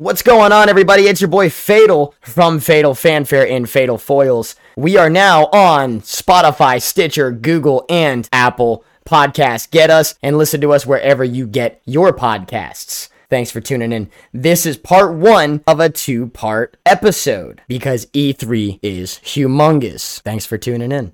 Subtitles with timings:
[0.00, 1.02] What's going on, everybody?
[1.02, 4.54] It's your boy Fatal from Fatal Fanfare and Fatal Foils.
[4.74, 9.70] We are now on Spotify, Stitcher, Google, and Apple Podcasts.
[9.70, 13.10] Get us and listen to us wherever you get your podcasts.
[13.28, 14.10] Thanks for tuning in.
[14.32, 20.22] This is part one of a two part episode because E3 is humongous.
[20.22, 21.12] Thanks for tuning in.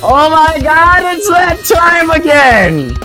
[0.00, 2.96] Oh my god, it's that time again!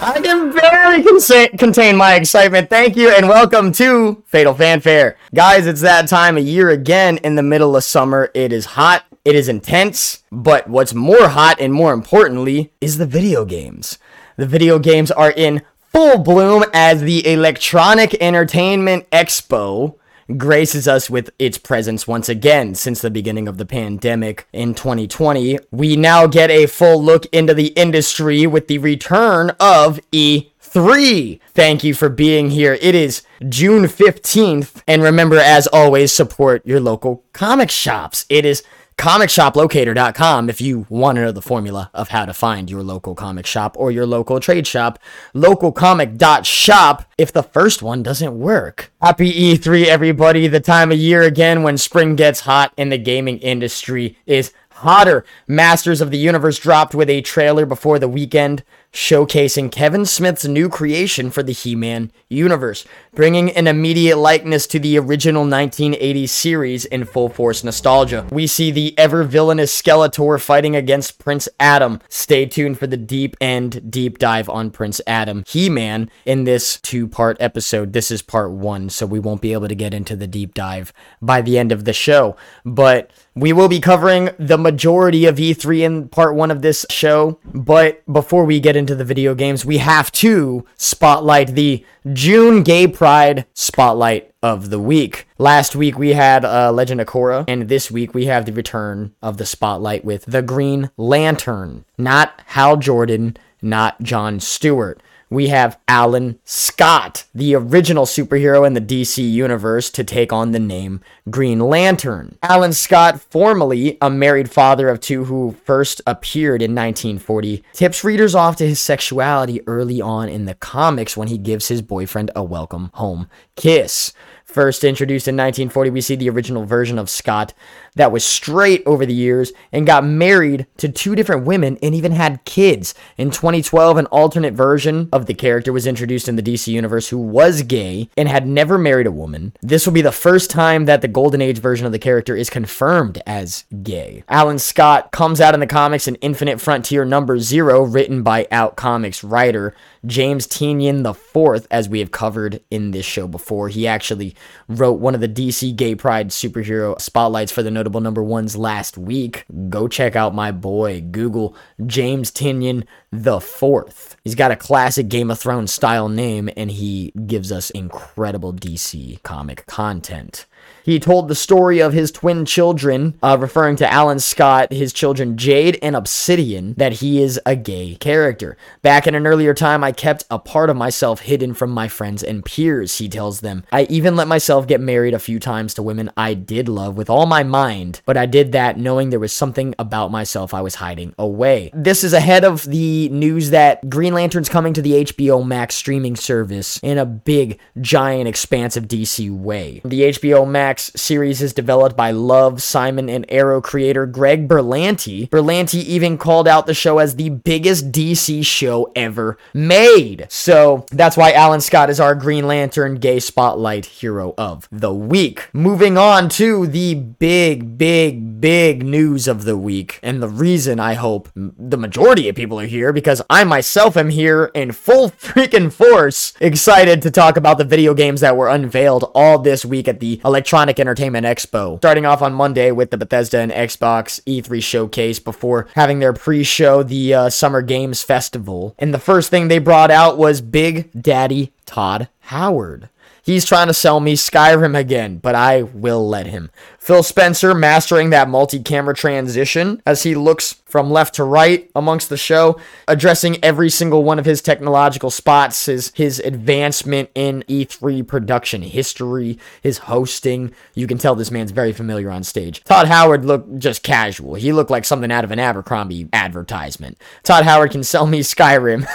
[0.00, 2.68] I can barely contain my excitement.
[2.68, 5.16] Thank you and welcome to Fatal Fanfare.
[5.32, 8.32] Guys, it's that time of year again in the middle of summer.
[8.34, 13.06] It is hot, it is intense, but what's more hot and more importantly is the
[13.06, 13.96] video games.
[14.36, 19.97] The video games are in full bloom as the Electronic Entertainment Expo
[20.36, 25.58] graces us with its presence once again since the beginning of the pandemic in 2020.
[25.70, 31.40] We now get a full look into the industry with the return of E3.
[31.54, 32.78] Thank you for being here.
[32.80, 34.82] It is June 15th.
[34.86, 38.26] And remember, as always, support your local comic shops.
[38.28, 38.62] It is
[38.98, 43.46] comicshoplocator.com if you want to know the formula of how to find your local comic
[43.46, 44.98] shop or your local trade shop.
[45.34, 48.92] Localcomic.shop if the first one doesn't work.
[49.00, 50.48] Happy E3, everybody.
[50.48, 55.24] The time of year again when spring gets hot and the gaming industry is hotter.
[55.46, 58.62] Masters of the Universe dropped with a trailer before the weekend
[58.92, 64.78] showcasing Kevin Smith's new creation for the He Man universe, bringing an immediate likeness to
[64.78, 68.26] the original 1980s series in full force nostalgia.
[68.30, 72.00] We see the ever villainous Skeletor fighting against Prince Adam.
[72.08, 76.80] Stay tuned for the deep and deep dive on Prince Adam He Man in this
[76.80, 77.92] two part episode.
[77.92, 80.92] This is part one, so we won't be able to get into the deep dive
[81.20, 82.36] by the end of the show.
[82.64, 87.38] But we will be covering the majority of E3 in part one of this show.
[87.44, 92.86] But before we get into the video games, we have to spotlight the June Gay
[92.88, 95.26] Pride Spotlight of the Week.
[95.38, 99.14] Last week we had uh, Legend of Korra, and this week we have the return
[99.22, 101.84] of the spotlight with the Green Lantern.
[101.96, 105.00] Not Hal Jordan, not John Stewart
[105.30, 110.58] we have Alan Scott, the original superhero in the DC universe, to take on the
[110.58, 111.00] name
[111.30, 112.38] Green Lantern.
[112.42, 118.34] Alan Scott, formerly a married father of two who first appeared in 1940, tips readers
[118.34, 122.42] off to his sexuality early on in the comics when he gives his boyfriend a
[122.42, 124.12] welcome home kiss.
[124.48, 127.52] First introduced in 1940, we see the original version of Scott
[127.98, 132.12] that was straight over the years and got married to two different women and even
[132.12, 132.94] had kids.
[133.16, 137.18] In 2012, an alternate version of the character was introduced in the DC universe who
[137.18, 139.52] was gay and had never married a woman.
[139.60, 142.48] This will be the first time that the Golden Age version of the character is
[142.48, 144.22] confirmed as gay.
[144.28, 148.76] Alan Scott comes out in the comics in Infinite Frontier number zero, written by Out
[148.76, 149.74] Comics writer
[150.06, 153.68] James Tynion IV, as we have covered in this show before.
[153.68, 154.36] He actually
[154.68, 158.98] wrote one of the DC Gay Pride superhero spotlights for the notable number ones last
[158.98, 159.44] week.
[159.68, 161.00] Go check out my boy.
[161.00, 161.56] Google
[161.86, 164.16] James Tynion the Fourth.
[164.22, 169.22] He's got a classic Game of Thrones style name, and he gives us incredible DC
[169.22, 170.44] comic content.
[170.88, 175.36] He told the story of his twin children, uh, referring to Alan Scott, his children
[175.36, 178.56] Jade and Obsidian, that he is a gay character.
[178.80, 182.22] Back in an earlier time, I kept a part of myself hidden from my friends
[182.22, 183.64] and peers, he tells them.
[183.70, 187.10] I even let myself get married a few times to women I did love with
[187.10, 190.76] all my mind, but I did that knowing there was something about myself I was
[190.76, 191.70] hiding away.
[191.74, 196.16] This is ahead of the news that Green Lantern's coming to the HBO Max streaming
[196.16, 199.82] service in a big, giant, expansive DC way.
[199.84, 205.28] The HBO Max series is developed by Love, Simon, and Arrow creator Greg Berlanti.
[205.28, 210.26] Berlanti even called out the show as the biggest DC show ever made.
[210.28, 215.48] So that's why Alan Scott is our Green Lantern gay spotlight hero of the week.
[215.52, 219.98] Moving on to the big, big, big news of the week.
[220.02, 224.10] And the reason I hope the majority of people are here because I myself am
[224.10, 229.10] here in full freaking force, excited to talk about the video games that were unveiled
[229.14, 231.78] all this week at the Electronic Entertainment Expo.
[231.78, 236.42] Starting off on Monday with the Bethesda and Xbox E3 showcase before having their pre
[236.44, 238.74] show, the uh, Summer Games Festival.
[238.78, 242.88] And the first thing they brought out was Big Daddy Todd Howard.
[243.28, 246.50] He's trying to sell me Skyrim again, but I will let him.
[246.78, 252.08] Phil Spencer mastering that multi camera transition as he looks from left to right amongst
[252.08, 258.06] the show, addressing every single one of his technological spots, his, his advancement in E3
[258.06, 260.54] production history, his hosting.
[260.72, 262.64] You can tell this man's very familiar on stage.
[262.64, 264.34] Todd Howard looked just casual.
[264.34, 266.96] He looked like something out of an Abercrombie advertisement.
[267.22, 268.86] Todd Howard can sell me Skyrim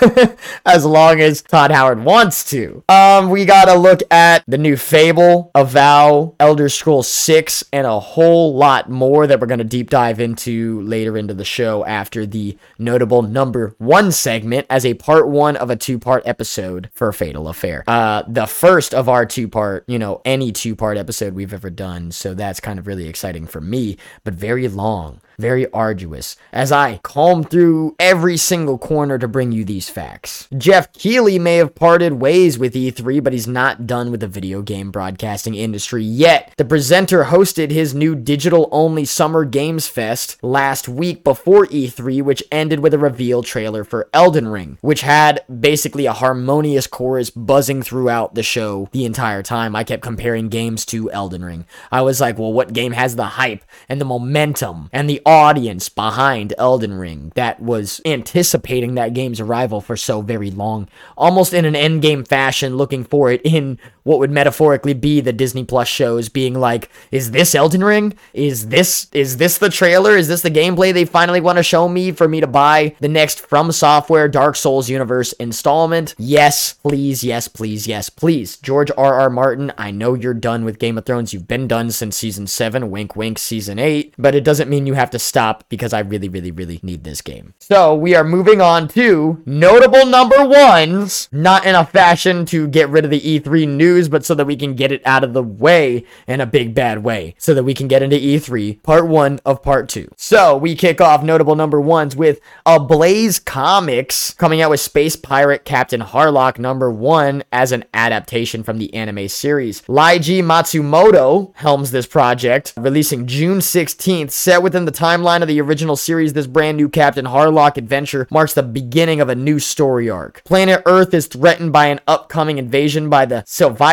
[0.65, 2.83] as long as Todd Howard wants to.
[2.89, 8.55] Um, we gotta look at the new Fable, Avowed, Elder Scrolls 6, and a whole
[8.55, 13.21] lot more that we're gonna deep dive into later into the show after the notable
[13.21, 17.83] number one segment as a part one of a two part episode for Fatal Affair.
[17.87, 21.69] Uh, the first of our two part, you know, any two part episode we've ever
[21.69, 22.11] done.
[22.11, 26.99] So that's kind of really exciting for me, but very long very arduous as I
[27.03, 30.47] comb through every single corner to bring you these facts.
[30.57, 34.61] Geoff Keighley may have parted ways with E3, but he's not done with the video
[34.61, 36.53] game broadcasting industry yet.
[36.57, 42.43] The presenter hosted his new digital only Summer Games Fest last week before E3, which
[42.51, 47.81] ended with a reveal trailer for Elden Ring, which had basically a harmonious chorus buzzing
[47.81, 49.75] throughout the show the entire time.
[49.75, 51.65] I kept comparing games to Elden Ring.
[51.91, 55.89] I was like, well, what game has the hype and the momentum and the audience
[55.89, 60.87] behind Elden Ring that was anticipating that game's arrival for so very long,
[61.17, 65.63] almost in an endgame fashion, looking for it in what would metaphorically be the Disney
[65.63, 68.13] Plus shows being like, is this Elden Ring?
[68.33, 70.15] Is this is this the trailer?
[70.15, 73.07] Is this the gameplay they finally want to show me for me to buy the
[73.07, 76.15] next From Software Dark Souls universe installment?
[76.17, 78.57] Yes, please, yes, please, yes, please.
[78.57, 79.19] George R.
[79.19, 79.29] R.
[79.29, 81.33] Martin, I know you're done with Game of Thrones.
[81.33, 84.93] You've been done since season 7, wink wink, season 8, but it doesn't mean you
[84.93, 87.53] have to stop because I really really really need this game.
[87.59, 92.89] So, we are moving on to notable number ones, not in a fashion to get
[92.89, 95.43] rid of the E3 news but so that we can get it out of the
[95.43, 99.39] way in a big bad way, so that we can get into E3, part one
[99.45, 100.09] of part two.
[100.17, 105.65] So we kick off notable number ones with Ablaze Comics coming out with Space Pirate
[105.65, 109.81] Captain Harlock number one as an adaptation from the anime series.
[109.83, 114.31] Leiji Matsumoto helms this project, releasing June 16th.
[114.31, 118.53] Set within the timeline of the original series, this brand new Captain Harlock adventure marks
[118.53, 120.41] the beginning of a new story arc.
[120.45, 123.83] Planet Earth is threatened by an upcoming invasion by the Sylvie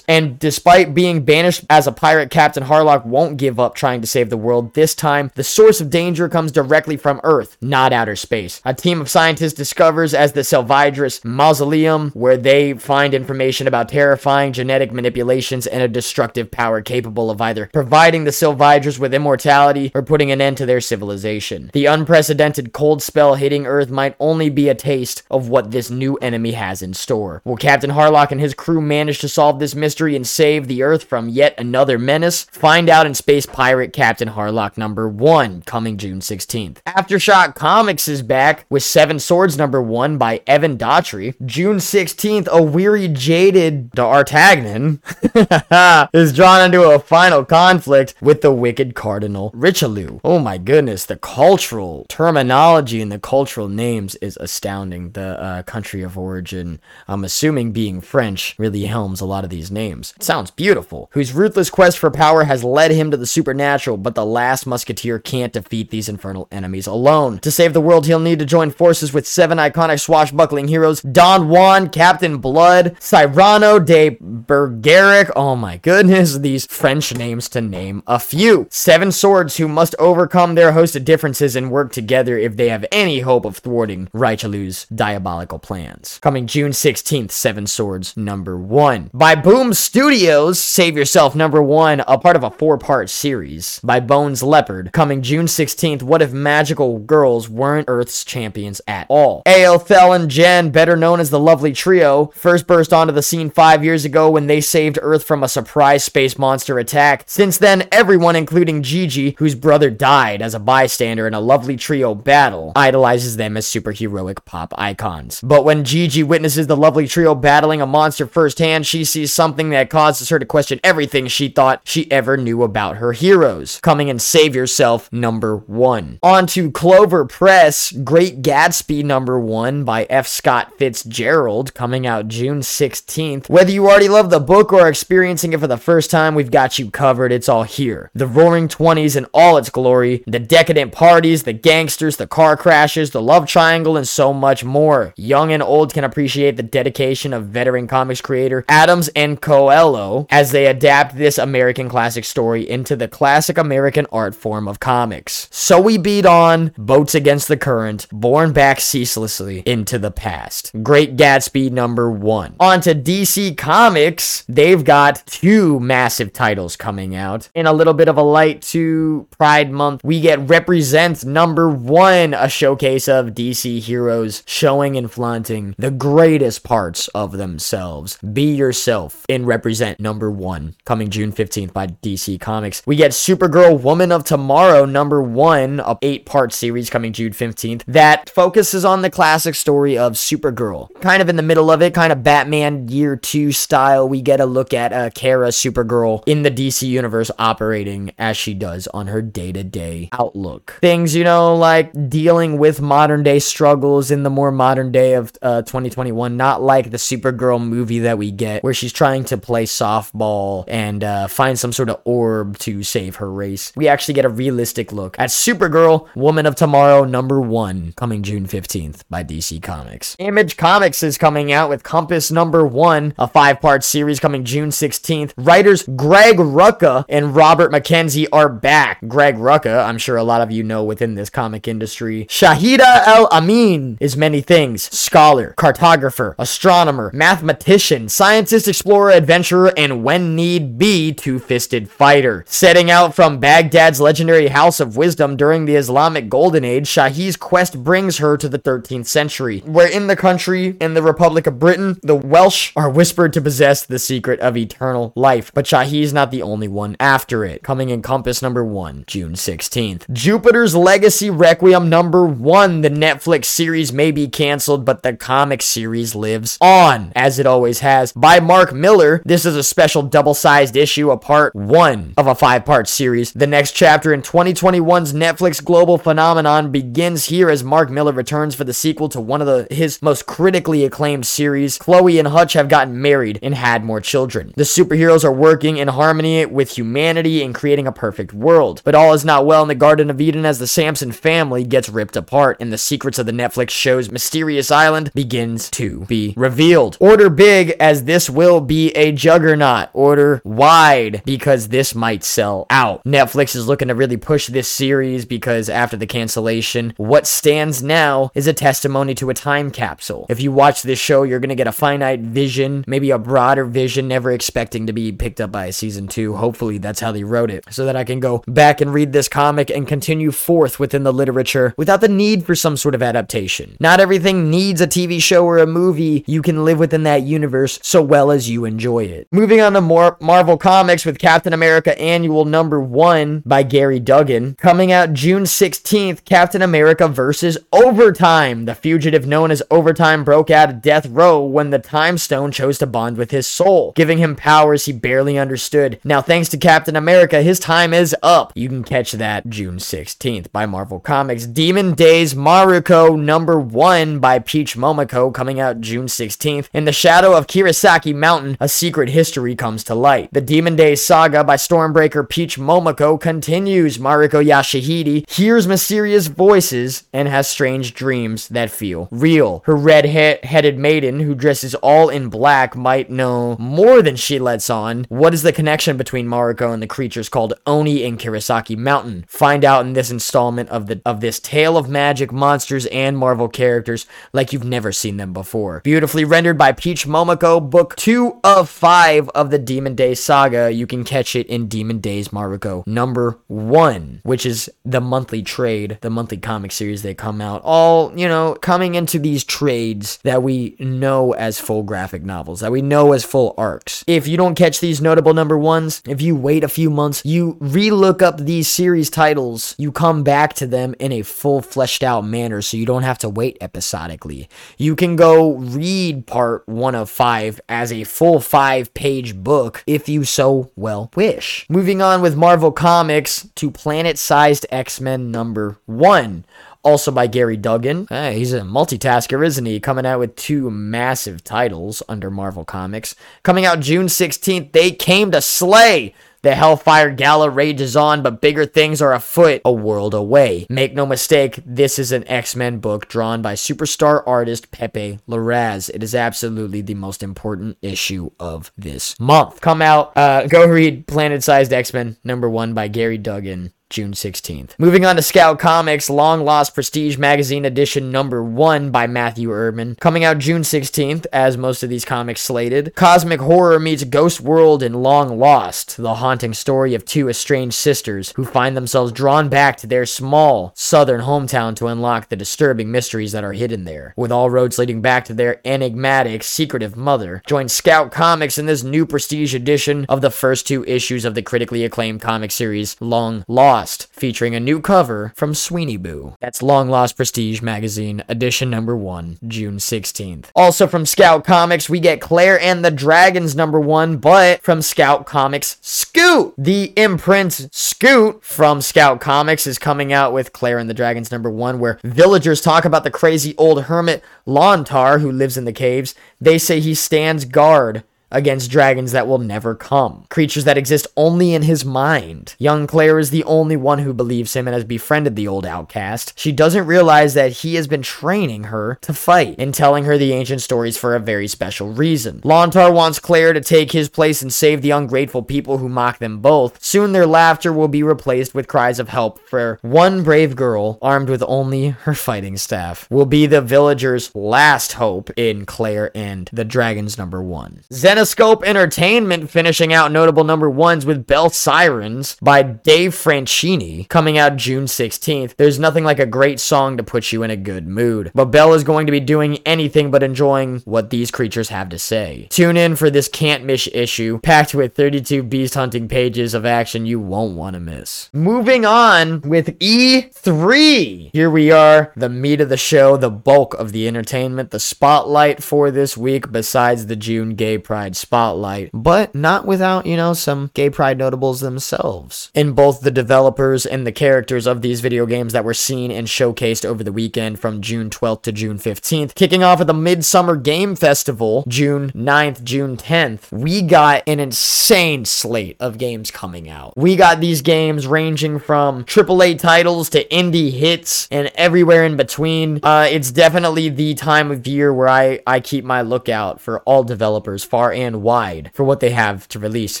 [0.06, 4.30] and despite being banished as a pirate, Captain Harlock won't give up trying to save
[4.30, 4.74] the world.
[4.74, 8.60] This time, the source of danger comes directly from Earth, not outer space.
[8.64, 14.52] A team of scientists discovers as the Selvidris Mausoleum, where they find information about terrifying
[14.52, 20.02] genetic manipulations and a destructive power capable of either providing the Selvidris with immortality or
[20.02, 21.70] putting an end to their civilization.
[21.72, 26.16] The unprecedented cold spell hitting Earth might only be a taste of what this new
[26.16, 27.40] enemy has in store.
[27.46, 31.04] Will Captain Harlock and his crew manage to solve this mystery and save the Earth
[31.04, 32.44] from yet another menace?
[32.44, 36.82] Find out in Space Pirate Captain Harlock number 1, coming June 16th.
[36.82, 41.34] Aftershock Comics is back with Seven Swords number 1 by Evan Daugherty.
[41.46, 45.00] June 16th, a weary, jaded D'Artagnan
[46.12, 50.20] is drawn into a final conflict with the wicked Cardinal Richelieu.
[50.22, 55.12] Oh my goodness, the cultural terminology and the cultural names is astounding.
[55.12, 59.70] The uh, country of origin, I'm assuming being French, really helms a lot of these
[59.70, 60.14] names.
[60.16, 61.10] It sounds beautiful.
[61.12, 65.18] Whose ruthless quest for power has led him to the supernatural, but the last musketeer
[65.18, 67.38] can't defeat these infernal enemies alone.
[67.40, 71.48] To save the world, he'll need to join forces with seven iconic swashbuckling heroes Don
[71.48, 75.30] Juan, Captain Blood, Cyrano de Bergerac.
[75.36, 78.66] Oh my goodness, these French names to name a few.
[78.70, 82.86] Seven swords who must overcome their host of differences and work together if they have
[82.90, 86.18] any hope of thwarting Richelieu's diabolical plans.
[86.22, 90.58] Coming June 16th, Seven Swords number one by Boom Studios.
[90.58, 95.20] Save Yourself number one, a part of a four part series by Bones Leopard, coming
[95.20, 96.02] June 16th.
[96.02, 99.42] What if magical girls weren't Earth's champions at all?
[99.44, 103.84] Aothel and Jen, better known as the Lovely Trio, first burst onto the scene five
[103.84, 107.24] years ago when they saved Earth from a surprise space monster attack.
[107.26, 112.14] Since then, everyone, including Gigi, whose brother died as a bystander in a Lovely Trio
[112.14, 115.40] battle, idolizes them as superheroic pop icons.
[115.42, 119.90] But when Gigi witnesses the Lovely Trio battling a monster firsthand, she sees something that
[119.90, 123.80] causes her to question everything she thought she ever knew about her heroes.
[123.82, 126.18] Coming and Save Yourself, number one.
[126.22, 130.26] On to Clover Press, Great Gatsby, number one by F.
[130.26, 133.48] Scott Fitzgerald, coming out June 16th.
[133.48, 136.50] Whether you already love the book or are experiencing it for the first time, we've
[136.50, 137.32] got you covered.
[137.32, 138.10] It's all here.
[138.14, 143.10] The roaring 20s in all its glory, the decadent parties, the gangsters, the car crashes,
[143.10, 145.12] the love triangle, and so much more.
[145.16, 150.52] Young and old can appreciate the dedication of veteran comics creator Adams and Coelho as
[150.52, 155.48] they adapt this American classic story into the classic American art form of comics.
[155.50, 160.72] So we beat on, boats against the current, borne back ceaselessly into the past.
[160.82, 162.54] Great Gatsby number one.
[162.60, 167.48] On to DC Comics, they've got two massive titles coming out.
[167.54, 172.34] In a little bit of a light to Pride Month, we get Represent number one,
[172.34, 178.16] a showcase of DC heroes showing and flaunting the greatest parts of themselves.
[178.18, 182.82] Be yourself in Represent number one, coming June 15th by DC Comics.
[182.86, 187.82] We get Supergirl Woman of Tomorrow number one, a eight part series coming June 15th
[187.86, 190.88] that focuses on the classic story of Supergirl.
[191.00, 194.08] Kind of in the middle of it, kind of Batman year two style.
[194.08, 198.54] We get a look at uh, Kara Supergirl in the DC universe operating as she
[198.54, 200.78] does on her day to day outlook.
[200.80, 205.32] Things, you know, like dealing with modern day struggles in the more modern day of
[205.42, 209.64] uh, 2021, not like the Supergirl movie that we get where she's trying to play
[209.64, 213.72] softball and uh, find some sort of orb to save her race.
[213.76, 218.46] We actually get a realistic look at Supergirl, Woman of Tomorrow, number one, coming June
[218.46, 220.16] 15th by DC Comics.
[220.18, 224.70] Image Comics is coming out with Compass number one, a five part series coming June
[224.70, 225.32] 16th.
[225.36, 229.00] Writers Greg Rucka and Robert McKenzie are back.
[229.06, 232.26] Greg Rucka, I'm sure a lot of you know within this comic industry.
[232.26, 240.36] Shahida El Amin is many things scholar, cartographer, astronomer, mathematician, scientist, explorer, adventurer, and when
[240.36, 242.44] need be, two fisted fighter.
[242.46, 247.82] Setting out from Baghdad's legendary House of Wisdom during the Islamic Golden Age, Shahi's quest
[247.82, 251.98] brings her to the 13th century, where in the country, in the Republic of Britain,
[252.02, 255.50] the Welsh are whispered to possess the secret of eternal life.
[255.54, 257.62] But Shahi's not the only one after it.
[257.62, 259.36] Coming in Compass number one, June
[259.70, 260.10] 16th.
[260.12, 262.80] Jupiter's Legacy Requiem number one.
[262.80, 267.80] The Netflix series may be canceled, but the comic series lives on, as it always
[267.80, 268.12] has.
[268.12, 269.22] By Mark Millar.
[269.24, 273.32] this is a special double sized issue, a part one of a five part series.
[273.32, 278.64] The next chapter in 2021's Netflix global phenomenon begins here as Mark Millar returns for
[278.64, 281.78] the sequel to one of the, his most critically acclaimed series.
[281.78, 284.52] Chloe and Hutch have gotten married and had more children.
[284.56, 288.82] The superheroes are working in harmony with humanity and creating a perfect world.
[288.84, 291.88] But all is not well in the Garden of Eden as the Sampson family gets
[291.88, 296.96] ripped apart and the secrets of the Netflix show's mysterious island begins to be revealed.
[297.00, 299.88] Order big as this will be a juggernaut.
[299.92, 303.02] Order wide because this might sell out.
[303.04, 308.30] Netflix is looking to really push this series because after the cancellation, what stands now
[308.34, 310.26] is a testimony to a time capsule.
[310.28, 313.64] If you watch this show, you're going to get a finite vision, maybe a broader
[313.64, 316.36] vision, never expecting to be picked up by a season two.
[316.36, 319.28] Hopefully, that's how they wrote it, so that I can go back and read this
[319.50, 323.76] comic and continue forth within the literature without the need for some sort of adaptation.
[323.80, 326.22] Not everything needs a TV show or a movie.
[326.28, 329.26] You can live within that universe so well as you enjoy it.
[329.32, 334.54] Moving on to more Marvel Comics with Captain America Annual Number 1 by Gary Duggan.
[334.54, 338.66] Coming out June 16th, Captain America versus Overtime.
[338.66, 342.78] The fugitive known as Overtime broke out of death row when the Time Stone chose
[342.78, 345.98] to bond with his soul, giving him powers he barely understood.
[346.04, 348.52] Now, thanks to Captain America, his time is up.
[348.54, 351.46] You can catch that June 16th by Marvel Comics.
[351.46, 356.68] Demon Days Maruko Number 1 by Peach Momoko coming out June 16th.
[356.72, 360.28] In the shadow of Kirasaki Mountain, a secret history comes to light.
[360.32, 363.98] The Demon Days saga by Stormbreaker Peach Momoko continues.
[363.98, 369.62] Maruko Yashahide hears mysterious voices and has strange dreams that feel real.
[369.66, 375.04] Her red-headed maiden who dresses all in black might know more than she lets on.
[375.08, 379.19] What is the connection between Maruko and the creatures called Oni in Kirasaki Mountain?
[379.28, 383.48] Find out in this installment of the of this tale of magic monsters and Marvel
[383.48, 385.80] characters like you've never seen them before.
[385.84, 390.72] Beautifully rendered by Peach Momoko, book 2 of 5 of the Demon Days saga.
[390.72, 395.98] You can catch it in Demon Days Maruko number 1, which is the monthly trade,
[396.00, 397.60] the monthly comic series they come out.
[397.64, 402.72] All, you know, coming into these trades that we know as full graphic novels, that
[402.72, 404.04] we know as full arcs.
[404.06, 407.56] If you don't catch these notable number ones, if you wait a few months, you
[407.60, 412.24] re-look up these series titles, you come back to them in a full fleshed out
[412.24, 414.48] manner so you don't have to wait episodically.
[414.78, 420.08] You can go read part one of five as a full five page book if
[420.08, 421.66] you so well wish.
[421.68, 426.44] Moving on with Marvel Comics to Planet Sized X Men number one
[426.82, 428.06] also by Gary Duggan.
[428.08, 429.80] Hey, he's a multitasker, isn't he?
[429.80, 433.14] Coming out with two massive titles under Marvel Comics.
[433.42, 436.14] Coming out June 16th, They Came to Slay.
[436.42, 440.66] The Hellfire Gala rages on, but bigger things are afoot a world away.
[440.70, 445.90] Make no mistake, this is an X Men book drawn by superstar artist Pepe Larraz.
[445.92, 449.60] It is absolutely the most important issue of this month.
[449.60, 453.74] Come out, uh, go read Planet Sized X Men number one by Gary Duggan.
[453.90, 454.78] June 16th.
[454.78, 459.96] Moving on to Scout Comics, Long Lost Prestige Magazine Edition number 1 by Matthew Erman,
[459.96, 462.94] Coming out June 16th, as most of these comics slated.
[462.94, 468.32] Cosmic Horror meets Ghost World in Long Lost, the haunting story of two estranged sisters
[468.36, 473.32] who find themselves drawn back to their small southern hometown to unlock the disturbing mysteries
[473.32, 474.14] that are hidden there.
[474.16, 478.84] With all roads leading back to their enigmatic, secretive mother, join Scout Comics in this
[478.84, 483.44] new prestige edition of the first two issues of the critically acclaimed comic series Long
[483.48, 486.34] Lost Lost, featuring a new cover from Sweeney Boo.
[486.38, 490.50] That's Long Lost Prestige Magazine, edition number one, June 16th.
[490.54, 495.24] Also from Scout Comics, we get Claire and the Dragons number one, but from Scout
[495.24, 496.52] Comics, Scoot!
[496.58, 501.48] The imprint Scoot from Scout Comics is coming out with Claire and the Dragons number
[501.48, 506.14] one, where villagers talk about the crazy old hermit Lontar who lives in the caves.
[506.38, 511.54] They say he stands guard against dragons that will never come, creatures that exist only
[511.54, 512.54] in his mind.
[512.58, 516.32] Young Claire is the only one who believes him and has befriended the old outcast.
[516.38, 520.32] She doesn't realize that he has been training her to fight and telling her the
[520.32, 522.40] ancient stories for a very special reason.
[522.42, 526.40] Lontar wants Claire to take his place and save the ungrateful people who mock them
[526.40, 526.82] both.
[526.82, 531.28] Soon their laughter will be replaced with cries of help for one brave girl, armed
[531.28, 536.64] with only her fighting staff, will be the villagers' last hope in Claire and the
[536.64, 537.80] Dragons number one.
[537.92, 544.36] Zen Cinescope Entertainment finishing out notable number ones with Belle Sirens by Dave Franchini coming
[544.36, 545.56] out June 16th.
[545.56, 548.74] There's nothing like a great song to put you in a good mood, but Belle
[548.74, 552.46] is going to be doing anything but enjoying what these creatures have to say.
[552.50, 557.06] Tune in for this can't miss issue, packed with 32 beast hunting pages of action
[557.06, 558.28] you won't want to miss.
[558.34, 561.30] Moving on with E3.
[561.32, 565.62] Here we are, the meat of the show, the bulk of the entertainment, the spotlight
[565.62, 570.32] for this week besides the June Gay Pride Pride spotlight, but not without, you know,
[570.32, 572.50] some gay pride notables themselves.
[572.54, 576.26] In both the developers and the characters of these video games that were seen and
[576.26, 580.56] showcased over the weekend from June 12th to June 15th, kicking off at the Midsummer
[580.56, 586.96] Game Festival, June 9th, June 10th, we got an insane slate of games coming out.
[586.96, 592.80] We got these games ranging from AAA titles to indie hits and everywhere in between.
[592.82, 597.04] Uh, it's definitely the time of year where I, I keep my lookout for all
[597.04, 600.00] developers far and wide for what they have to release.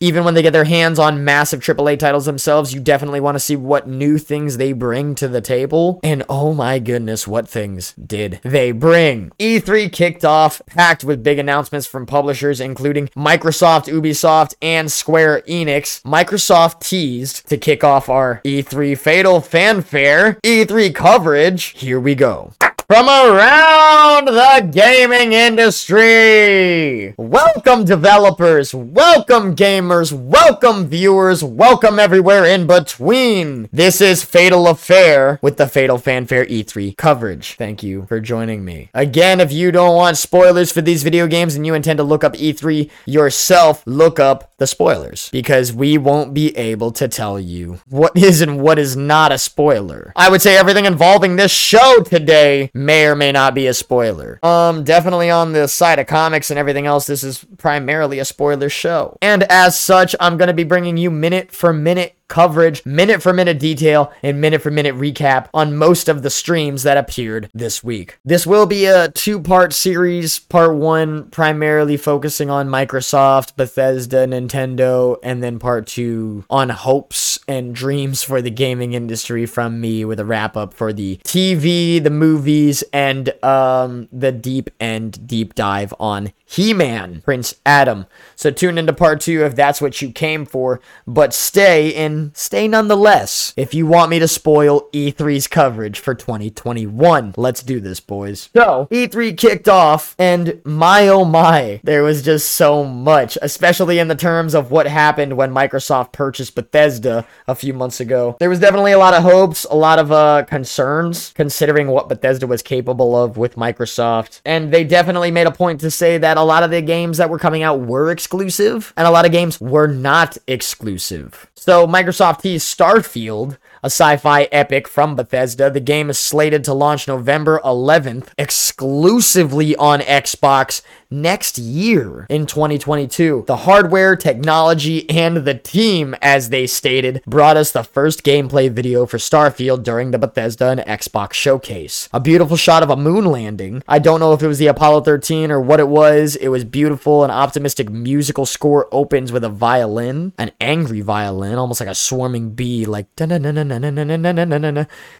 [0.00, 3.40] Even when they get their hands on massive AAA titles themselves, you definitely want to
[3.40, 5.98] see what new things they bring to the table.
[6.02, 9.30] And oh my goodness, what things did they bring?
[9.38, 16.02] E3 kicked off, packed with big announcements from publishers, including Microsoft, Ubisoft, and Square Enix.
[16.02, 21.64] Microsoft teased to kick off our E3 Fatal Fanfare E3 coverage.
[21.78, 22.52] Here we go
[22.88, 27.14] from around the gaming industry.
[27.18, 28.72] Welcome, developers.
[28.72, 30.12] Welcome, gamers.
[30.12, 31.42] Welcome, viewers.
[31.42, 33.68] Welcome everywhere in between.
[33.72, 37.56] This is Fatal Affair with the Fatal Fanfare E3 coverage.
[37.56, 38.90] Thank you for joining me.
[38.94, 42.22] Again, if you don't want spoilers for these video games and you intend to look
[42.22, 47.80] up E3 yourself, look up the spoilers because we won't be able to tell you
[47.88, 50.12] what is and what is not a spoiler.
[50.14, 54.38] I would say everything involving this show today may or may not be a spoiler.
[54.42, 58.68] Um, definitely on the side of comics and everything else, this is primarily a spoiler
[58.68, 59.16] show.
[59.22, 63.32] And as such, I'm going to be bringing you minute for minute coverage, minute for
[63.32, 67.82] minute detail, and minute for minute recap on most of the streams that appeared this
[67.82, 68.18] week.
[68.24, 70.38] This will be a two part series.
[70.38, 77.74] Part one, primarily focusing on Microsoft, Bethesda, Nintendo, and then part two on hopes and
[77.74, 82.10] dreams for the gaming industry from me with a wrap up for the TV, the
[82.10, 88.06] movies, and um, the deep end deep dive on He Man, Prince Adam.
[88.34, 92.68] So tune into part two if that's what you came for, but stay in stay
[92.68, 97.34] nonetheless if you want me to spoil E3's coverage for 2021.
[97.36, 98.48] Let's do this, boys.
[98.54, 104.08] So, E3 kicked off, and my oh my, there was just so much, especially in
[104.08, 108.36] the terms of what happened when Microsoft purchased Bethesda a few months ago.
[108.38, 112.46] There was definitely a lot of hopes, a lot of uh, concerns, considering what Bethesda
[112.46, 114.40] was capable of with Microsoft.
[114.44, 117.30] And they definitely made a point to say that a lot of the games that
[117.30, 121.50] were coming out were exclusive, and a lot of games were not exclusive.
[121.66, 125.70] So, Microsoft teased Starfield, a sci fi epic from Bethesda.
[125.70, 133.44] The game is slated to launch November 11th exclusively on Xbox next year in 2022.
[133.46, 139.06] The hardware, technology, and the team, as they stated, brought us the first gameplay video
[139.06, 142.08] for Starfield during the Bethesda and Xbox showcase.
[142.12, 143.82] A beautiful shot of a moon landing.
[143.86, 146.36] I don't know if it was the Apollo 13 or what it was.
[146.36, 147.24] It was beautiful.
[147.24, 152.50] An optimistic musical score opens with a violin, an angry violin, almost like a swarming
[152.50, 153.14] bee, like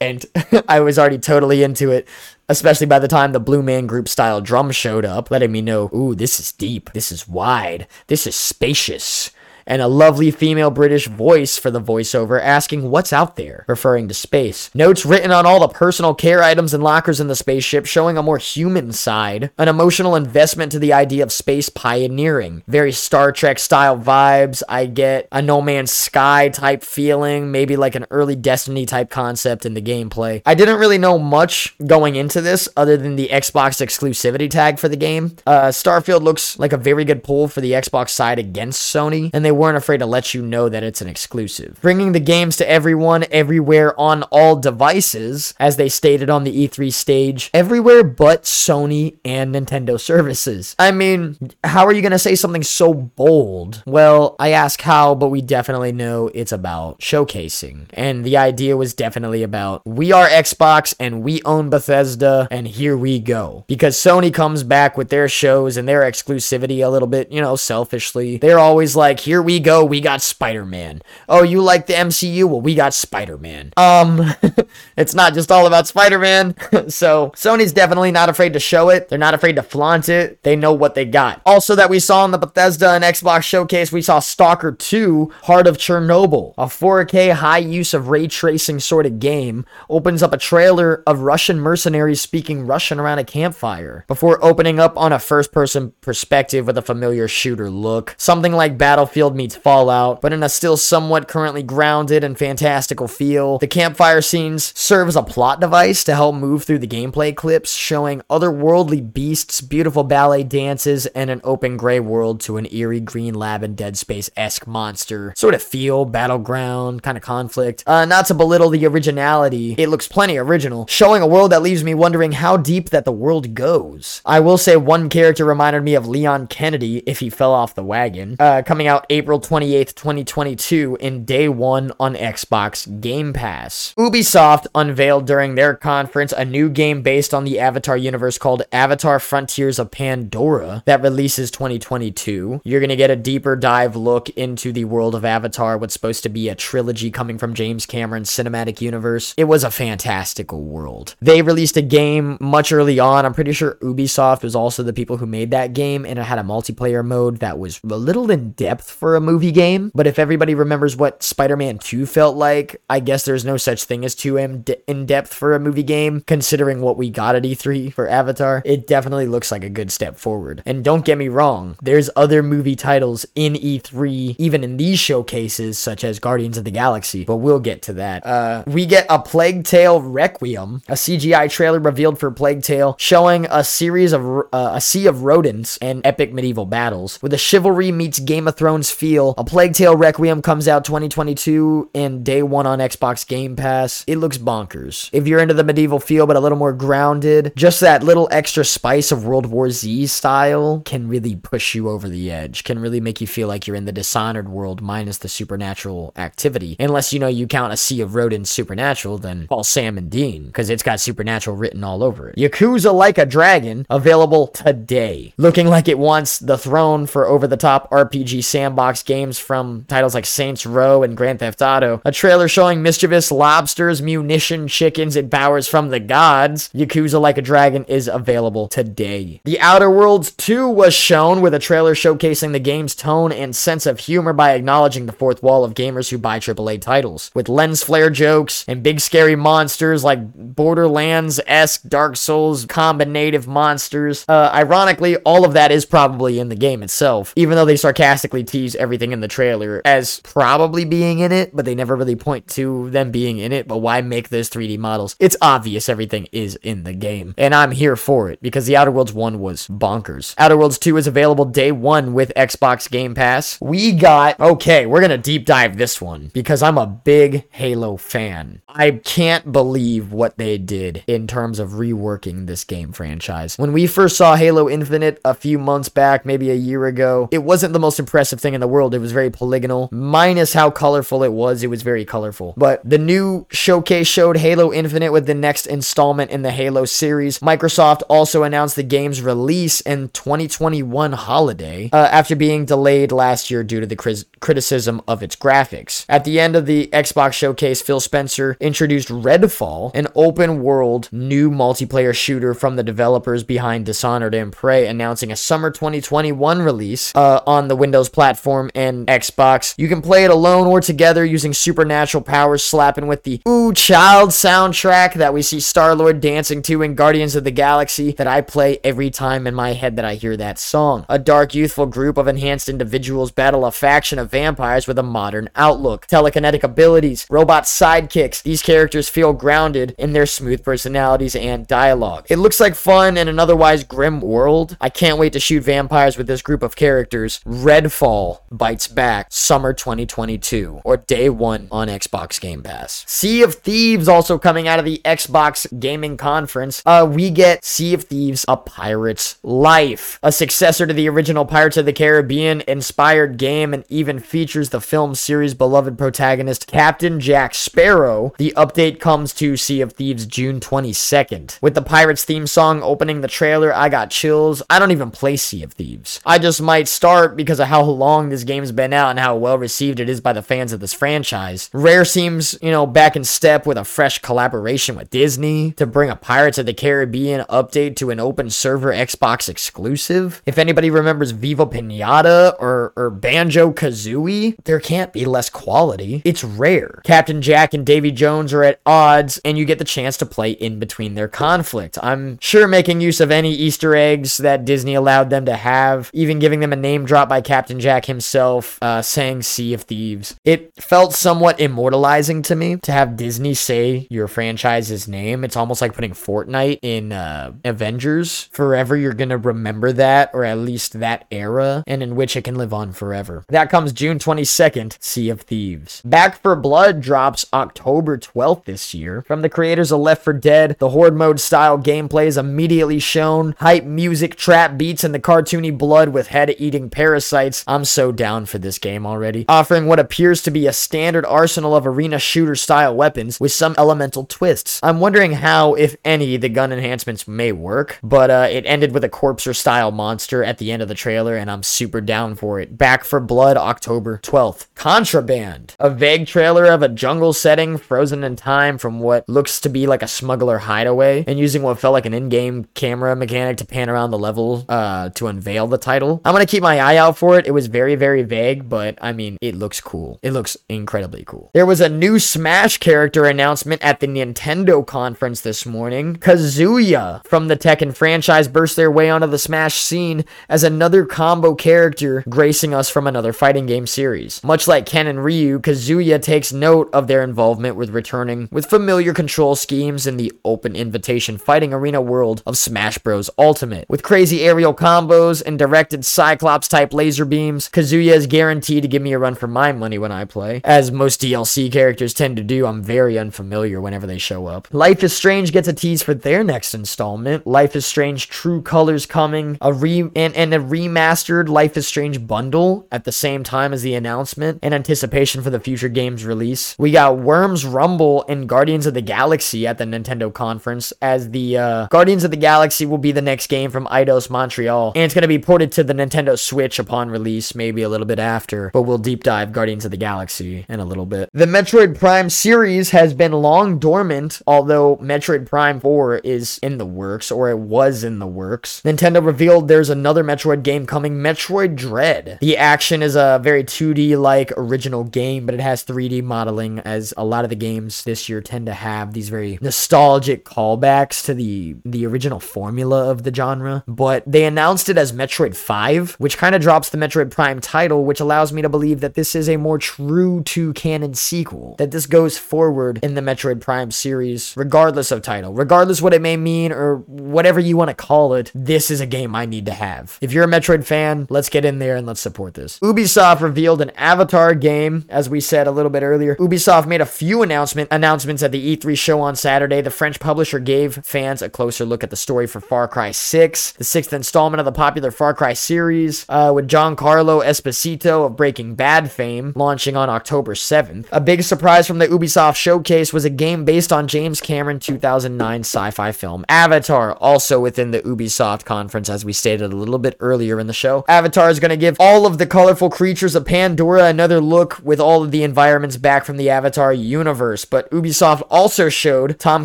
[0.00, 0.26] and
[0.68, 2.08] I was already totally into it
[2.48, 5.90] especially by the time the Blue Man Group style drum showed up, letting me know,
[5.92, 9.30] ooh, this is deep, this is wide, this is spacious
[9.66, 14.14] and a lovely female British voice for the voiceover asking what's out there, referring to
[14.14, 14.70] space.
[14.74, 18.22] Notes written on all the personal care items and lockers in the spaceship showing a
[18.22, 22.62] more human side, an emotional investment to the idea of space pioneering.
[22.66, 24.62] Very Star Trek style vibes.
[24.68, 29.66] I get a No Man's Sky type feeling, maybe like an early Destiny type concept
[29.66, 30.42] in the gameplay.
[30.46, 34.88] I didn't really know much going into this other than the Xbox exclusivity tag for
[34.88, 35.36] the game.
[35.46, 39.44] Uh, Starfield looks like a very good pull for the Xbox side against Sony, and
[39.44, 41.78] they weren't afraid to let you know that it's an exclusive.
[41.80, 46.92] Bringing the games to everyone, everywhere, on all devices, as they stated on the E3
[46.92, 50.76] stage, everywhere but Sony and Nintendo services.
[50.78, 53.82] I mean, how are you going to say something so bold?
[53.86, 57.86] Well, I ask how, but we definitely know it's about showcasing.
[57.94, 62.96] And the idea was definitely about we are Xbox and we own Bethesda, and here
[62.96, 63.64] we go.
[63.66, 67.56] Because Sony comes back with their shows and their exclusivity a little bit, you know,
[67.56, 68.38] selfishly.
[68.38, 71.00] They're always like, here we go, we got Spider-Man.
[71.28, 72.44] Oh, you like the MCU?
[72.44, 73.72] Well, we got Spider-Man.
[73.78, 74.34] Um,
[74.96, 76.54] it's not just all about Spider-Man.
[76.88, 79.08] so Sony's definitely not afraid to show it.
[79.08, 80.42] They're not afraid to flaunt it.
[80.42, 81.40] They know what they got.
[81.46, 85.68] Also, that we saw in the Bethesda and Xbox showcase, we saw Stalker 2, Heart
[85.68, 90.38] of Chernobyl, a 4K high use of ray tracing sort of game, opens up a
[90.38, 95.52] trailer of Russian mercenaries speaking Russian around a campfire before opening up on a first
[95.52, 98.14] person perspective with a familiar shooter look.
[98.18, 103.58] Something like Battlefield meets Fallout, but in a still somewhat currently grounded and fantastical feel.
[103.58, 107.72] The campfire scenes serve as a plot device to help move through the gameplay clips,
[107.74, 113.34] showing otherworldly beasts, beautiful ballet dances, and an open gray world to an eerie green
[113.34, 117.84] lab and Dead Space esque monster sort of feel, battleground, kind of conflict.
[117.86, 121.84] Uh, not to belittle the originality, it looks plenty original, showing a world that leaves
[121.84, 124.22] me wondering how deep that the world goes.
[124.24, 127.84] I will say one character reminded me of Leon Kennedy if he fell off the
[127.84, 128.36] wagon.
[128.38, 133.92] Uh, coming out April April 28th, 2022, in day one on Xbox Game Pass.
[133.98, 139.18] Ubisoft unveiled during their conference a new game based on the Avatar universe called Avatar
[139.18, 142.60] Frontiers of Pandora that releases 2022.
[142.62, 146.22] You're going to get a deeper dive look into the world of Avatar, what's supposed
[146.22, 149.34] to be a trilogy coming from James Cameron's cinematic universe.
[149.36, 151.16] It was a fantastical world.
[151.20, 153.26] They released a game much early on.
[153.26, 156.38] I'm pretty sure Ubisoft was also the people who made that game, and it had
[156.38, 160.18] a multiplayer mode that was a little in depth for a movie game, but if
[160.18, 164.14] everybody remembers what Spider Man 2 felt like, I guess there's no such thing as
[164.14, 168.62] 2 in depth for a movie game, considering what we got at E3 for Avatar.
[168.64, 170.62] It definitely looks like a good step forward.
[170.66, 175.78] And don't get me wrong, there's other movie titles in E3, even in these showcases,
[175.78, 178.24] such as Guardians of the Galaxy, but we'll get to that.
[178.26, 183.46] Uh, we get a Plague Tale Requiem, a CGI trailer revealed for Plague Tale, showing
[183.50, 187.92] a series of uh, a sea of rodents and epic medieval battles, with a chivalry
[187.92, 189.34] meets Game of Thrones feel.
[189.38, 194.04] A Plague Tale Requiem comes out 2022 and day one on Xbox Game Pass.
[194.06, 195.10] It looks bonkers.
[195.12, 198.64] If you're into the medieval feel but a little more grounded, just that little extra
[198.64, 203.00] spice of World War Z style can really push you over the edge, can really
[203.00, 206.76] make you feel like you're in the Dishonored world minus the supernatural activity.
[206.80, 210.46] Unless you know you count a Sea of Rodents supernatural, then call Sam and Dean,
[210.46, 212.36] because it's got supernatural written all over it.
[212.36, 215.34] Yakuza Like a Dragon, available today.
[215.36, 220.14] Looking like it wants the throne for over the top RPG sandbox games from titles
[220.14, 222.00] like Saints Row and Grand Theft Auto.
[222.04, 226.70] A trailer showing mischievous lobsters, munition chickens, and powers from the gods.
[226.74, 229.40] Yakuza Like a Dragon is available today.
[229.44, 233.86] The Outer Worlds 2 was shown with a trailer showcasing the game's tone and sense
[233.86, 237.30] of humor by acknowledging the fourth wall of gamers who buy AAA titles.
[237.34, 244.24] With lens flare jokes and big scary monsters like Borderlands esque Dark Souls combinative monsters.
[244.28, 248.44] Uh, ironically, all of that is probably in the game itself, even though they sarcastically
[248.44, 252.46] tease everything in the trailer as probably being in it, but they never really point
[252.48, 253.66] to them being in it.
[253.66, 255.16] But why make those 3D models?
[255.18, 257.34] It's obvious everything is in the game.
[257.38, 260.34] And I'm here for it because the Outer Worlds 1 was bonkers.
[260.38, 263.58] Outer Worlds 2 is available day one with Xbox Game Pass.
[263.60, 268.62] We got, okay, we're to deep dive this one because I'm a big Halo fan.
[268.68, 273.56] I can't believe what they did in terms of reworking this game franchise.
[273.56, 277.42] When we first saw Halo Infinite a few months back, maybe a year ago, it
[277.42, 278.94] wasn't the most impressive thing in the world.
[278.94, 281.62] It was very polygonal, minus how colorful it was.
[281.62, 282.54] It was very colorful.
[282.56, 287.38] But the new showcase showed Halo Infinite with the next installment in the Halo series.
[287.40, 293.62] Microsoft also announced the game's release in 2021 holiday uh, after being delayed last year
[293.62, 296.04] due to the cri- criticism of its graphics.
[296.08, 301.50] At the end of the Xbox showcase, Phil Spencer introduced Redfall, an open world new
[301.50, 307.40] multiplayer shooter from the developers behind Dishonored and Prey, announcing a summer 2021 release uh,
[307.46, 308.08] on the Windows
[308.56, 309.74] platform and Xbox.
[309.76, 314.30] You can play it alone or together using supernatural powers, slapping with the Ooh Child
[314.30, 318.40] soundtrack that we see Star Lord dancing to in Guardians of the Galaxy that I
[318.40, 321.04] play every time in my head that I hear that song.
[321.08, 325.48] A dark, youthful group of enhanced individuals battle a faction of vampires with a modern
[325.54, 328.42] outlook, telekinetic abilities, robot sidekicks.
[328.42, 332.26] These characters feel grounded in their smooth personalities and dialogue.
[332.28, 334.76] It looks like fun in an otherwise grim world.
[334.80, 337.40] I can't wait to shoot vampires with this group of characters.
[337.44, 343.04] Redfall bites back summer 2022 or day one on Xbox Game Pass.
[343.06, 346.82] Sea of Thieves also coming out of the Xbox Gaming Conference.
[346.86, 351.76] Uh, we get Sea of Thieves: A Pirate's Life, a successor to the original Pirates
[351.76, 357.54] of the Caribbean inspired game, and even features the film series' beloved protagonist Captain Jack
[357.54, 358.32] Sparrow.
[358.38, 361.60] The update comes to Sea of Thieves June 22nd.
[361.60, 364.62] With the Pirates theme song opening the trailer, I got chills.
[364.68, 366.20] I don't even play Sea of Thieves.
[366.24, 369.58] I just might start because of how long this game's been out and how well
[369.58, 371.70] received it is by the fans of this franchise.
[371.72, 376.10] Rare seems, you know, back in step with a fresh collaboration with Disney to bring
[376.10, 380.42] a Pirates of the Caribbean update to an open server Xbox exclusive.
[380.46, 386.22] If anybody remembers Viva Pinata or, or Banjo Kazooie, there can't be less quality.
[386.24, 387.00] It's rare.
[387.04, 390.52] Captain Jack and Davy Jones are at odds, and you get the chance to play
[390.52, 391.98] in between their conflict.
[392.02, 396.38] I'm sure making use of any Easter eggs that Disney allowed them to have, even
[396.38, 400.36] giving them a name drop by Captain Jack himself, uh, saying Sea of Thieves.
[400.44, 405.44] It felt somewhat immortalizing to me to have Disney say your franchise's name.
[405.44, 408.48] It's almost like putting Fortnite in uh, Avengers.
[408.52, 412.44] Forever, you're going to remember that, or at least that era, and in which it
[412.44, 413.44] can live on forever.
[413.48, 416.02] That comes June 22nd, Sea of Thieves.
[416.02, 419.22] Back for Blood drops October 12th this year.
[419.22, 423.54] From the creators of Left 4 Dead, the Horde mode style gameplay is immediately shown.
[423.58, 427.64] Hype music, trap beats, and the cartoony blood with head eating parasites.
[427.66, 429.44] I'm so down for this game already.
[429.48, 433.74] Offering what appears to be a standard arsenal of arena shooter style weapons with some
[433.78, 434.80] elemental twists.
[434.82, 439.04] I'm wondering how, if any, the gun enhancements may work, but uh, it ended with
[439.04, 442.60] a corpser style monster at the end of the trailer, and I'm super down for
[442.60, 442.78] it.
[442.78, 444.66] Back for Blood, October 12th.
[444.74, 445.74] Contraband.
[445.78, 449.86] A vague trailer of a jungle setting frozen in time from what looks to be
[449.86, 453.64] like a smuggler hideaway, and using what felt like an in game camera mechanic to
[453.64, 456.20] pan around the level uh, to unveil the title.
[456.24, 457.46] I'm gonna keep my eye out for it.
[457.46, 460.18] It was very, very vague, but I mean, it looks cool.
[460.22, 461.50] It looks incredibly cool.
[461.54, 466.16] There was a new Smash character announcement at the Nintendo conference this morning.
[466.16, 471.54] Kazuya from the Tekken franchise burst their way onto the Smash scene as another combo
[471.54, 474.42] character gracing us from another fighting game series.
[474.44, 479.12] Much like Ken and Ryu, Kazuya takes note of their involvement with returning with familiar
[479.12, 483.30] control schemes in the open invitation fighting arena world of Smash Bros.
[483.38, 483.88] Ultimate.
[483.88, 489.02] With crazy aerial combos and directed Cyclops type laser beams, Kazuya is guaranteed to give
[489.02, 490.60] me a run for my money when I play.
[490.64, 494.68] As most DLC characters tend to do, I'm very unfamiliar whenever they show up.
[494.72, 497.46] Life is Strange gets a tease for their next installment.
[497.46, 502.26] Life is Strange True Colors coming, a re and, and a remastered Life is Strange
[502.26, 506.76] bundle at the same time as the announcement in anticipation for the future game's release.
[506.78, 511.58] We got Worms Rumble and Guardians of the Galaxy at the Nintendo conference as the
[511.58, 515.14] uh, Guardians of the Galaxy will be the next game from Eidos Montreal and it's
[515.14, 518.70] going to be ported to the Nintendo Switch upon release, maybe a little bit after,
[518.72, 521.30] but we'll deep dive Guardians of the Galaxy in a little bit.
[521.32, 526.84] The Metroid Prime series has been long dormant, although Metroid Prime 4 is in the
[526.84, 528.82] works, or it was in the works.
[528.84, 532.38] Nintendo revealed there's another Metroid game coming, Metroid Dread.
[532.40, 537.14] The action is a very 2D like original game, but it has 3D modeling, as
[537.16, 541.34] a lot of the games this year tend to have these very nostalgic callbacks to
[541.34, 543.84] the, the original formula of the genre.
[543.86, 547.75] But they announced it as Metroid 5, which kind of drops the Metroid Prime title
[547.76, 551.74] title, which allows me to believe that this is a more true to canon sequel,
[551.76, 556.22] that this goes forward in the Metroid Prime series, regardless of title, regardless what it
[556.22, 558.50] may mean or whatever you want to call it.
[558.54, 560.16] This is a game I need to have.
[560.22, 562.78] If you're a Metroid fan, let's get in there and let's support this.
[562.80, 566.34] Ubisoft revealed an Avatar game, as we said a little bit earlier.
[566.36, 569.82] Ubisoft made a few announcement announcements at the E3 show on Saturday.
[569.82, 573.72] The French publisher gave fans a closer look at the story for Far Cry 6,
[573.72, 578.74] the sixth installment of the popular Far Cry series, uh, with Giancarlo Esposito of Breaking
[578.74, 581.06] Bad fame launching on October 7th.
[581.10, 585.60] A big surprise from the Ubisoft showcase was a game based on James Cameron 2009
[585.60, 590.60] sci-fi film Avatar, also within the Ubisoft conference, as we stated a little bit earlier
[590.60, 591.04] in the show.
[591.08, 595.00] Avatar is going to give all of the colorful creatures of Pandora another look with
[595.00, 599.64] all of the environments back from the Avatar universe, but Ubisoft also showed Tom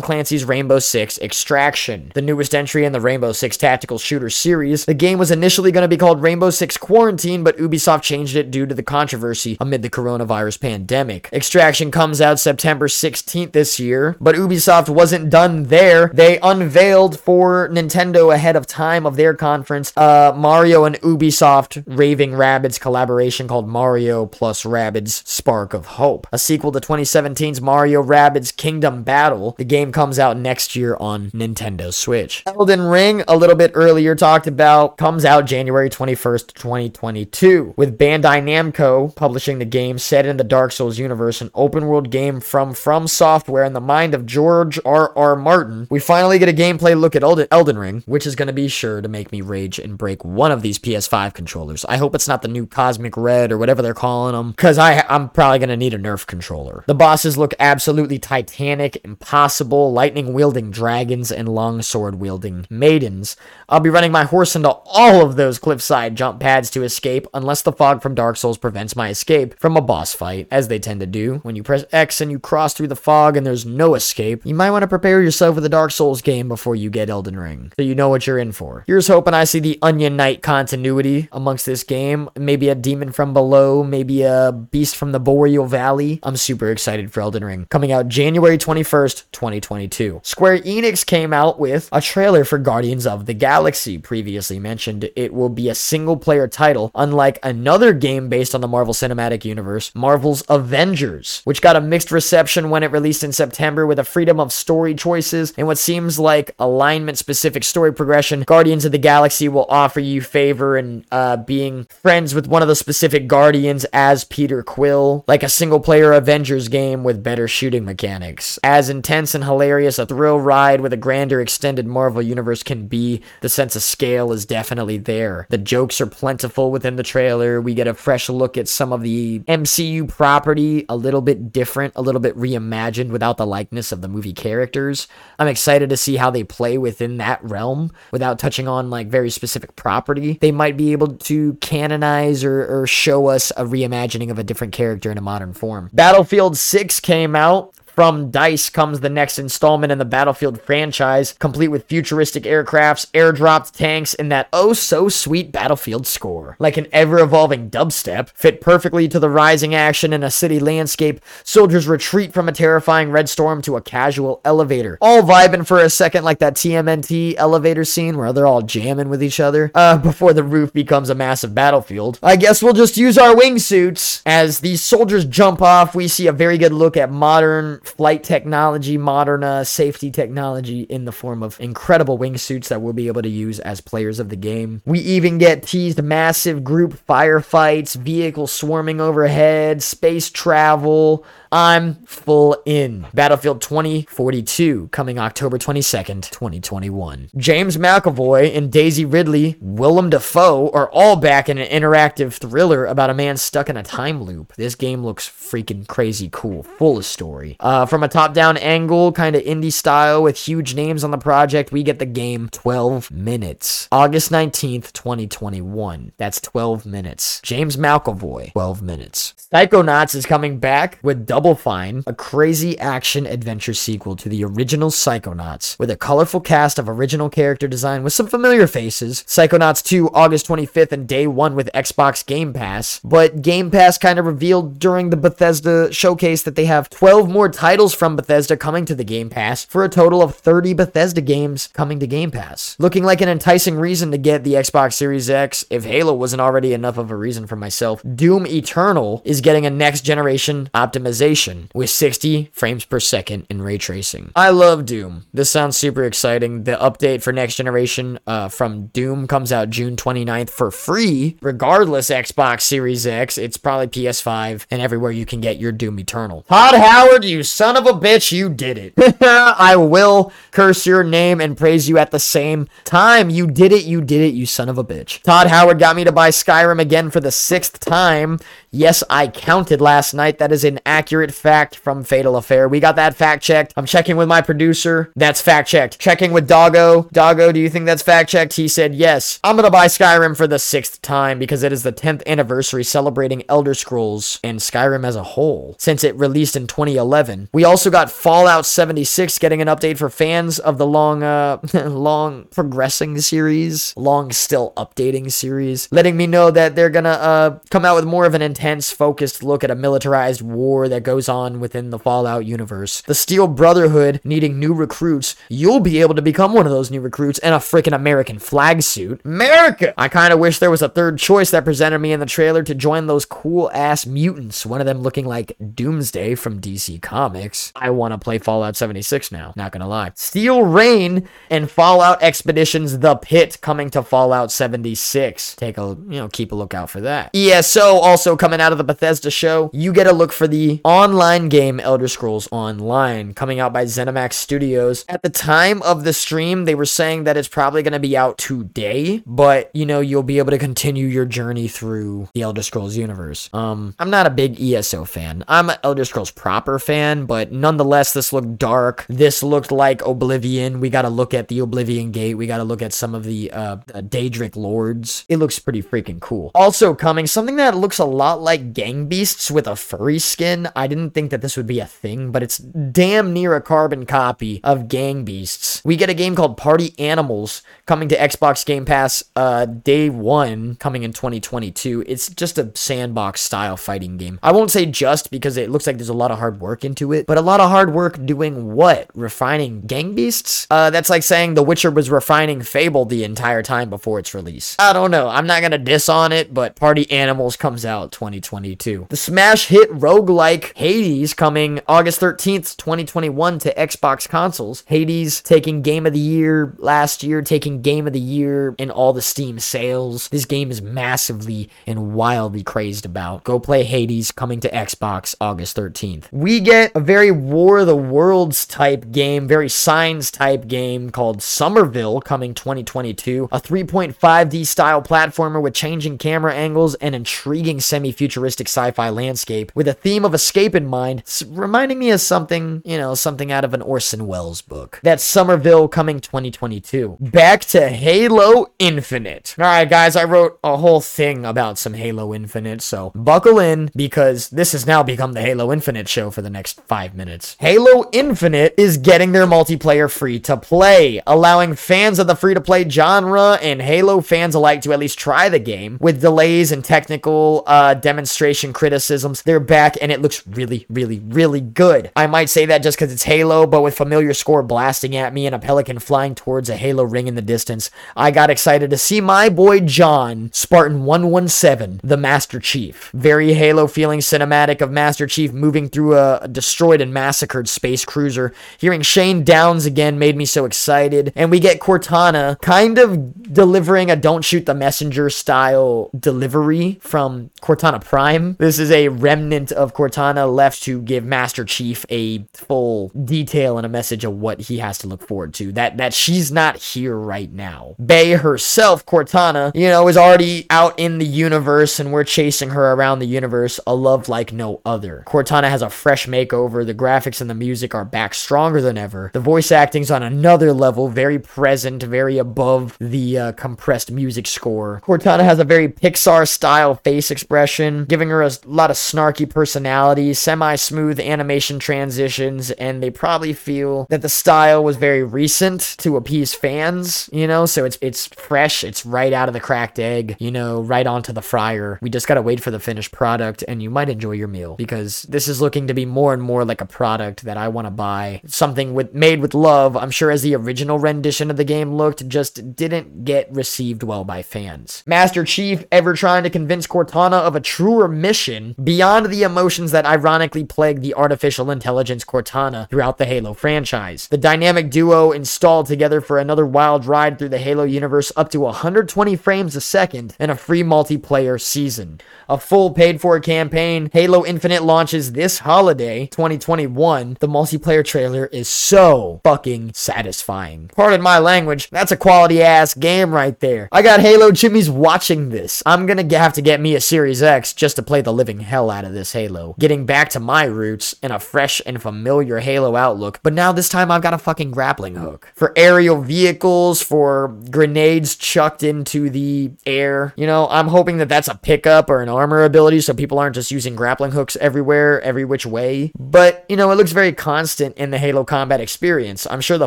[0.00, 4.86] Clancy's Rainbow Six Extraction, the newest entry in the Rainbow Six tactical shooter series.
[4.86, 8.50] The game was initially going to be called Rainbow Six Quarantine, but Ubisoft changed it
[8.50, 11.28] due to the controversy amid the coronavirus pandemic.
[11.32, 16.10] Extraction comes out September 16th this year, but Ubisoft wasn't done there.
[16.14, 22.32] They unveiled for Nintendo ahead of time of their conference uh, Mario and Ubisoft Raving
[22.32, 28.54] Rabbids collaboration called Mario plus Rabbids Spark of Hope, a sequel to 2017's Mario Rabbids
[28.56, 29.54] Kingdom Battle.
[29.58, 32.42] The game comes out next year on Nintendo Switch.
[32.46, 38.42] Elden Ring, a little bit earlier talked about, comes out January 21st, 2022, with Bandai
[38.42, 42.74] Namco publishing the game set in the Dark Souls universe, an open world game from
[42.74, 45.16] From Software in the mind of George R.
[45.16, 45.36] R.
[45.36, 45.86] Martin.
[45.90, 49.00] We finally get a gameplay look at Elden, Ring, which is going to be sure
[49.00, 51.84] to make me rage and break one of these PS5 controllers.
[51.86, 55.28] I hope it's not the new Cosmic Red or whatever they're calling them, because I'm
[55.30, 56.84] probably going to need a Nerf controller.
[56.86, 63.36] The bosses look absolutely titanic, impossible, lightning wielding dragons, and long sword wielding maidens.
[63.68, 67.61] I'll be running my horse into all of those cliffside jump pads to escape, unless
[67.62, 71.00] the fog from Dark Souls prevents my escape from a boss fight, as they tend
[71.00, 71.36] to do.
[71.42, 74.54] When you press X and you cross through the fog and there's no escape, you
[74.54, 77.72] might want to prepare yourself for the Dark Souls game before you get Elden Ring,
[77.76, 78.84] so you know what you're in for.
[78.86, 82.28] Here's hoping I see the Onion Knight continuity amongst this game.
[82.36, 86.20] Maybe a demon from below, maybe a beast from the Boreal Valley.
[86.22, 87.66] I'm super excited for Elden Ring.
[87.70, 90.20] Coming out January 21st, 2022.
[90.24, 93.98] Square Enix came out with a trailer for Guardians of the Galaxy.
[93.98, 98.66] Previously mentioned, it will be a single player title, unlike another game based on the
[98.66, 103.86] Marvel Cinematic Universe, Marvel's Avengers, which got a mixed reception when it released in September
[103.86, 108.40] with a freedom of story choices and what seems like alignment specific story progression.
[108.42, 112.68] Guardians of the Galaxy will offer you favor in uh, being friends with one of
[112.68, 117.84] the specific Guardians as Peter Quill, like a single player Avengers game with better shooting
[117.84, 118.58] mechanics.
[118.64, 123.20] As intense and hilarious a thrill ride with a grander extended Marvel universe can be,
[123.42, 125.46] the sense of scale is definitely there.
[125.50, 127.41] The jokes are plentiful within the trailer.
[127.42, 131.94] We get a fresh look at some of the MCU property, a little bit different,
[131.96, 135.08] a little bit reimagined without the likeness of the movie characters.
[135.38, 139.30] I'm excited to see how they play within that realm without touching on like very
[139.30, 140.38] specific property.
[140.40, 144.72] They might be able to canonize or, or show us a reimagining of a different
[144.72, 145.90] character in a modern form.
[145.92, 147.74] Battlefield 6 came out.
[147.94, 153.72] From DICE comes the next installment in the Battlefield franchise, complete with futuristic aircrafts, airdropped
[153.72, 156.56] tanks, and that oh so sweet Battlefield score.
[156.58, 161.20] Like an ever evolving dubstep, fit perfectly to the rising action in a city landscape,
[161.44, 164.96] soldiers retreat from a terrifying red storm to a casual elevator.
[165.02, 169.22] All vibing for a second like that TMNT elevator scene where they're all jamming with
[169.22, 172.18] each other, uh, before the roof becomes a massive battlefield.
[172.22, 174.22] I guess we'll just use our wingsuits.
[174.24, 178.96] As these soldiers jump off, we see a very good look at modern flight technology,
[178.96, 183.58] modern safety technology in the form of incredible wingsuits that we'll be able to use
[183.60, 184.82] as players of the game.
[184.84, 191.24] We even get teased massive group firefights, vehicles swarming overhead, space travel.
[191.52, 193.06] I'm full in.
[193.12, 197.28] Battlefield 2042 coming October 22nd, 2021.
[197.36, 203.10] James McAvoy and Daisy Ridley, Willem Dafoe are all back in an interactive thriller about
[203.10, 204.54] a man stuck in a time loop.
[204.56, 207.58] This game looks freaking crazy cool, full of story.
[207.60, 211.70] Uh, from a top-down angle, kind of indie style with huge names on the project,
[211.70, 213.88] we get the game 12 minutes.
[213.92, 216.12] August 19th, 2021.
[216.16, 217.42] That's 12 minutes.
[217.42, 219.34] James McAvoy, 12 minutes.
[219.52, 224.90] Psychonauts is coming back with Double Fine, a crazy action adventure sequel to the original
[224.90, 229.24] Psychonauts, with a colorful cast of original character design with some familiar faces.
[229.26, 233.00] Psychonauts 2, August 25th, and day one with Xbox Game Pass.
[233.02, 237.48] But Game Pass kind of revealed during the Bethesda showcase that they have 12 more
[237.48, 241.68] titles from Bethesda coming to the Game Pass for a total of 30 Bethesda games
[241.72, 242.76] coming to Game Pass.
[242.78, 246.72] Looking like an enticing reason to get the Xbox Series X if Halo wasn't already
[246.72, 248.00] enough of a reason for myself.
[248.14, 251.31] Doom Eternal is getting a next generation optimization
[251.74, 254.32] with 60 frames per second in ray tracing.
[254.36, 255.26] I love Doom.
[255.32, 256.64] This sounds super exciting.
[256.64, 262.10] The update for next generation uh, from Doom comes out June 29th for free, regardless
[262.10, 263.38] Xbox Series X.
[263.38, 266.42] It's probably PS5 and everywhere you can get your Doom Eternal.
[266.48, 268.94] Todd Howard, you son of a bitch, you did it.
[269.22, 273.30] I will curse your name and praise you at the same time.
[273.30, 275.22] You did it, you did it, you son of a bitch.
[275.22, 278.38] Todd Howard got me to buy Skyrim again for the sixth time.
[278.74, 280.38] Yes, I counted last night.
[280.38, 282.66] That is an accurate fact from Fatal Affair.
[282.66, 283.74] We got that fact checked.
[283.76, 285.12] I'm checking with my producer.
[285.14, 285.98] That's fact checked.
[285.98, 287.06] Checking with Doggo.
[287.12, 288.54] Doggo, do you think that's fact checked?
[288.54, 289.38] He said yes.
[289.44, 293.44] I'm gonna buy Skyrim for the sixth time because it is the 10th anniversary celebrating
[293.46, 297.50] Elder Scrolls and Skyrim as a whole since it released in 2011.
[297.52, 302.46] We also got Fallout 76 getting an update for fans of the long, uh, long
[302.50, 307.96] progressing series, long still updating series, letting me know that they're gonna, uh, come out
[307.96, 311.90] with more of an intense, focused look at a militarized war that goes on within
[311.90, 313.00] the Fallout universe.
[313.02, 315.34] The Steel Brotherhood needing new recruits.
[315.48, 318.82] You'll be able to become one of those new recruits in a freaking American flag
[318.82, 319.20] suit.
[319.24, 319.92] America!
[319.98, 322.62] I kind of wish there was a third choice that presented me in the trailer
[322.62, 327.72] to join those cool ass mutants, one of them looking like Doomsday from DC Comics.
[327.74, 330.12] I want to play Fallout 76 now, not gonna lie.
[330.14, 335.56] Steel Reign and Fallout Expeditions The Pit coming to Fallout 76.
[335.56, 337.34] Take a, you know, keep a lookout for that.
[337.34, 339.70] ESO also coming out of the Bethesda show.
[339.72, 344.34] You get a look for the online game Elder Scrolls Online coming out by ZeniMax
[344.34, 345.04] Studios.
[345.08, 348.16] At the time of the stream, they were saying that it's probably going to be
[348.16, 352.62] out today, but you know, you'll be able to continue your journey through the Elder
[352.62, 353.48] Scrolls universe.
[353.52, 355.44] Um, I'm not a big ESO fan.
[355.48, 359.06] I'm an Elder Scrolls proper fan, but nonetheless, this looked dark.
[359.08, 360.80] This looked like Oblivion.
[360.80, 362.34] We got to look at the Oblivion Gate.
[362.34, 365.24] We got to look at some of the uh, Daedric Lords.
[365.28, 366.50] It looks pretty freaking cool.
[366.54, 370.68] Also coming, something that looks a lot like Gang Beasts with a furry skin.
[370.74, 374.04] I didn't think that this would be a thing, but it's damn near a carbon
[374.04, 375.80] copy of Gang Beasts.
[375.84, 380.74] We get a game called Party Animals coming to Xbox Game Pass uh, day one,
[380.76, 382.04] coming in 2022.
[382.06, 384.38] It's just a sandbox style fighting game.
[384.42, 387.12] I won't say just because it looks like there's a lot of hard work into
[387.12, 389.08] it, but a lot of hard work doing what?
[389.14, 390.66] Refining Gang Beasts?
[390.70, 394.76] Uh, that's like saying The Witcher was refining Fable the entire time before its release.
[394.78, 395.28] I don't know.
[395.28, 399.06] I'm not gonna diss on it, but Party Animals comes out 2022.
[399.08, 404.84] The smash hit roguelike Hades coming August 13th, 2021 to Xbox consoles.
[404.86, 409.12] Hades taking Game of the Year last year, taking Game of the Year in all
[409.12, 410.28] the Steam sales.
[410.28, 413.44] This game is massively and wildly crazed about.
[413.44, 416.24] Go play Hades coming to Xbox August 13th.
[416.32, 421.42] We get a very War of the Worlds type game, very Signs type game called
[421.42, 423.48] Somerville coming 2022.
[423.52, 429.72] A 3.5D style platformer with changing camera angles and intriguing semi futuristic sci fi landscape
[429.74, 433.64] with a theme of escape in mind, reminding me of something, you know, something out
[433.64, 435.00] of an Orson Welles book.
[435.02, 437.16] That's Somerville coming 2022.
[437.18, 439.56] Back to Halo Infinite.
[439.58, 443.90] All right, guys, I wrote a whole thing about some Halo Infinite, so buckle in
[443.96, 447.56] because this has now become the Halo Infinite show for the next five minutes.
[447.58, 452.60] Halo Infinite is getting their multiplayer free to play, allowing fans of the free to
[452.60, 455.98] play genre and Halo fans alike to at least try the game.
[456.00, 461.60] With delays and technical uh, demonstration criticisms, they're back and it looks really, really, really
[461.60, 462.10] good.
[462.16, 465.46] I might say that just because it's Halo, but with familiar score blasting at me
[465.46, 468.98] and a pelican flying towards a Halo ring in the distance, I got excited to
[468.98, 473.10] see my boy John, Spartan 117, the Master Chief.
[473.14, 478.52] Very Halo feeling cinematic of Master Chief moving through a destroyed and massacred space cruiser.
[478.78, 481.32] Hearing Shane Downes again made me so excited.
[481.34, 487.50] And we get Cortana kind of delivering a don't shoot the messenger style delivery from
[487.60, 488.56] Cortana Prime.
[488.58, 493.86] This is a remnant of Cortana left to give Master Chief a full detail and
[493.86, 495.72] a message of what he has to look forward to.
[495.72, 497.96] That that she's not here right now.
[498.04, 502.92] Bay herself, Cortana, you know, is already out in the universe and we're chasing her
[502.92, 505.24] around the universe, a love like no other.
[505.26, 506.84] Cortana has a fresh makeover.
[506.84, 509.30] The graphics and the music are back stronger than ever.
[509.32, 515.00] The voice acting's on another level, very present, very above the uh, compressed music score.
[515.04, 519.48] Cortana has a very Pixar style face expression motion, giving her a lot of snarky
[519.48, 525.96] personality, semi smooth animation transitions, and they probably feel that the style was very recent
[525.98, 529.98] to appease fans, you know, so it's it's fresh, it's right out of the cracked
[529.98, 531.98] egg, you know, right onto the fryer.
[532.02, 535.22] We just gotta wait for the finished product, and you might enjoy your meal because
[535.22, 537.90] this is looking to be more and more like a product that I want to
[537.90, 538.42] buy.
[538.46, 539.96] Something with made with love.
[539.96, 544.24] I'm sure as the original rendition of the game looked, just didn't get received well
[544.24, 545.02] by fans.
[545.06, 550.04] Master Chief ever trying to convince Cortana of a truer mission beyond the emotions that
[550.04, 554.28] ironically plague the artificial intelligence Cortana throughout the Halo franchise.
[554.28, 558.60] The dynamic duo installed together for another wild ride through the Halo universe up to
[558.60, 562.20] 120 frames a second and a free multiplayer season.
[562.46, 567.38] A full paid for campaign, Halo Infinite launches this holiday, 2021.
[567.40, 570.90] The multiplayer trailer is so fucking satisfying.
[570.94, 573.88] Pardon my language, that's a quality ass game right there.
[573.90, 575.82] I got Halo Jimmy's watching this.
[575.86, 578.90] I'm gonna have to get me a Series X just to play the living hell
[578.90, 579.76] out of this Halo.
[579.78, 583.88] Getting back to my roots in a fresh and familiar Halo outlook, but now this
[583.90, 585.52] time I've got a fucking grappling hook.
[585.54, 590.32] For aerial vehicles, for grenades chucked into the air.
[590.36, 593.54] You know, I'm hoping that that's a pickup or an armor ability so people aren't
[593.54, 596.12] just using grappling hooks everywhere, every which way.
[596.18, 599.46] But, you know, it looks very constant in the Halo combat experience.
[599.50, 599.86] I'm sure the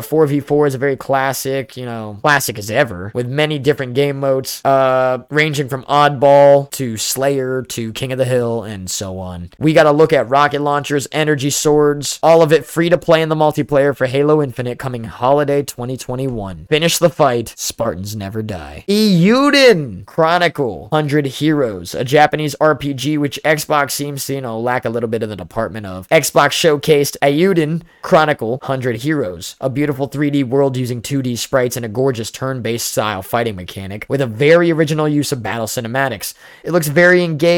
[0.00, 4.62] 4v4 is a very classic, you know, classic as ever, with many different game modes,
[4.64, 9.50] uh, ranging from Oddball to Slayer to King of the Hill and so on.
[9.58, 13.28] We gotta look at rocket launchers, energy swords, all of it free to play in
[13.28, 16.66] the multiplayer for Halo Infinite coming holiday 2021.
[16.68, 18.84] Finish the fight, Spartans never die.
[18.88, 24.90] Eiyuden Chronicle 100 Heroes, a Japanese RPG which Xbox seems to, you know, lack a
[24.90, 26.08] little bit of the department of.
[26.08, 31.88] Xbox showcased Eiyuden Chronicle 100 Heroes, a beautiful 3D world using 2D sprites and a
[31.88, 36.34] gorgeous turn-based style fighting mechanic with a very original use of battle cinematics.
[36.64, 37.55] It looks very engaging.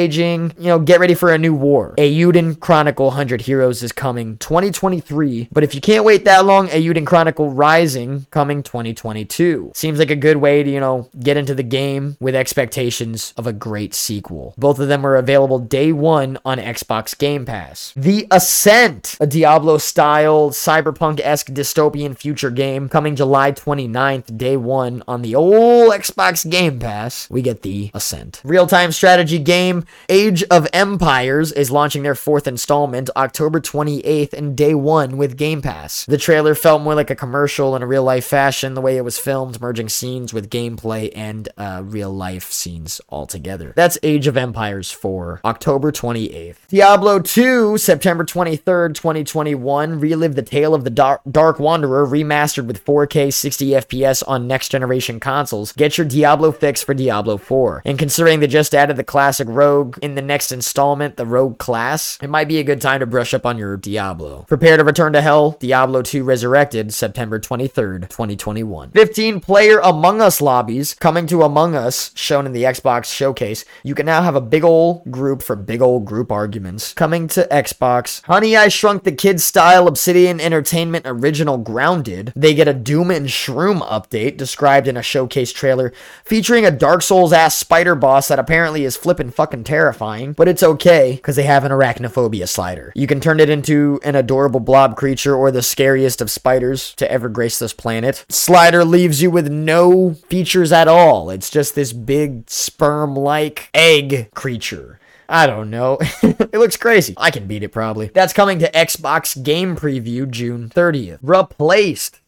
[0.58, 1.94] You know, get ready for a new war.
[1.98, 7.06] Eiyuden Chronicle 100 Heroes is coming 2023, but if you can't wait that long, Eiyuden
[7.06, 9.72] Chronicle Rising coming 2022.
[9.74, 13.46] Seems like a good way to, you know, get into the game with expectations of
[13.46, 14.54] a great sequel.
[14.56, 17.92] Both of them are available day one on Xbox Game Pass.
[17.96, 25.02] The Ascent, a Diablo style cyberpunk esque dystopian future game coming July 29th, day one
[25.08, 27.28] on the old Xbox Game Pass.
[27.30, 28.40] We get The Ascent.
[28.44, 34.56] Real time strategy game Age of Empires is launching their fourth installment October 28th and
[34.56, 36.06] day one with Game Pass.
[36.06, 39.04] The trailer felt more like a commercial in a real life fashion, the way it
[39.04, 43.72] was filmed, merging scenes with gameplay and uh, real life scenes altogether.
[43.76, 46.56] That's Age of Empires 4, October 28th.
[46.68, 50.00] Diablo 2, September 23rd, 2021.
[50.00, 54.70] Relive the tale of the Dark, Dark Wanderer remastered with 4K 60 FPS on next
[54.70, 55.72] generation consoles.
[55.72, 57.82] Get your Diablo fix for Diablo 4.
[57.84, 62.18] And considering they just added the classic Rogue in the next installment, the Rogue class,
[62.22, 64.46] it might be a good time to brush up on your Diablo.
[64.48, 65.58] Prepare to return to hell.
[65.60, 68.92] Diablo 2 Resurrected, September 23rd, 2021.
[68.92, 73.66] 15 player Among Us lobbies coming to Among Us, shown in the Xbox showcase.
[73.82, 76.94] You can now have a big ol' group for big ol' group arguments.
[76.94, 78.24] Coming to Xbox.
[78.24, 82.32] Honey, I Shrunk the Kids style Obsidian Entertainment original Grounded.
[82.34, 85.92] They get a Doom and Shroom update described in a showcase trailer
[86.24, 90.62] featuring a Dark Souls ass spider boss that apparently is flipping fucking terrifying, but it's
[90.62, 92.92] okay because they have an arachnophobia slider.
[92.94, 97.10] You can turn it into an adorable blob creature or the scariest of spiders to
[97.10, 98.24] ever grace this planet.
[98.28, 101.30] Slider leaves you with no features at all.
[101.30, 104.98] It's just this big sperm like egg creature.
[105.28, 105.98] I don't know.
[106.22, 107.14] it looks crazy.
[107.16, 108.08] I can beat it probably.
[108.08, 111.18] That's coming to Xbox Game Preview June 30th.
[111.22, 112.20] Replaced.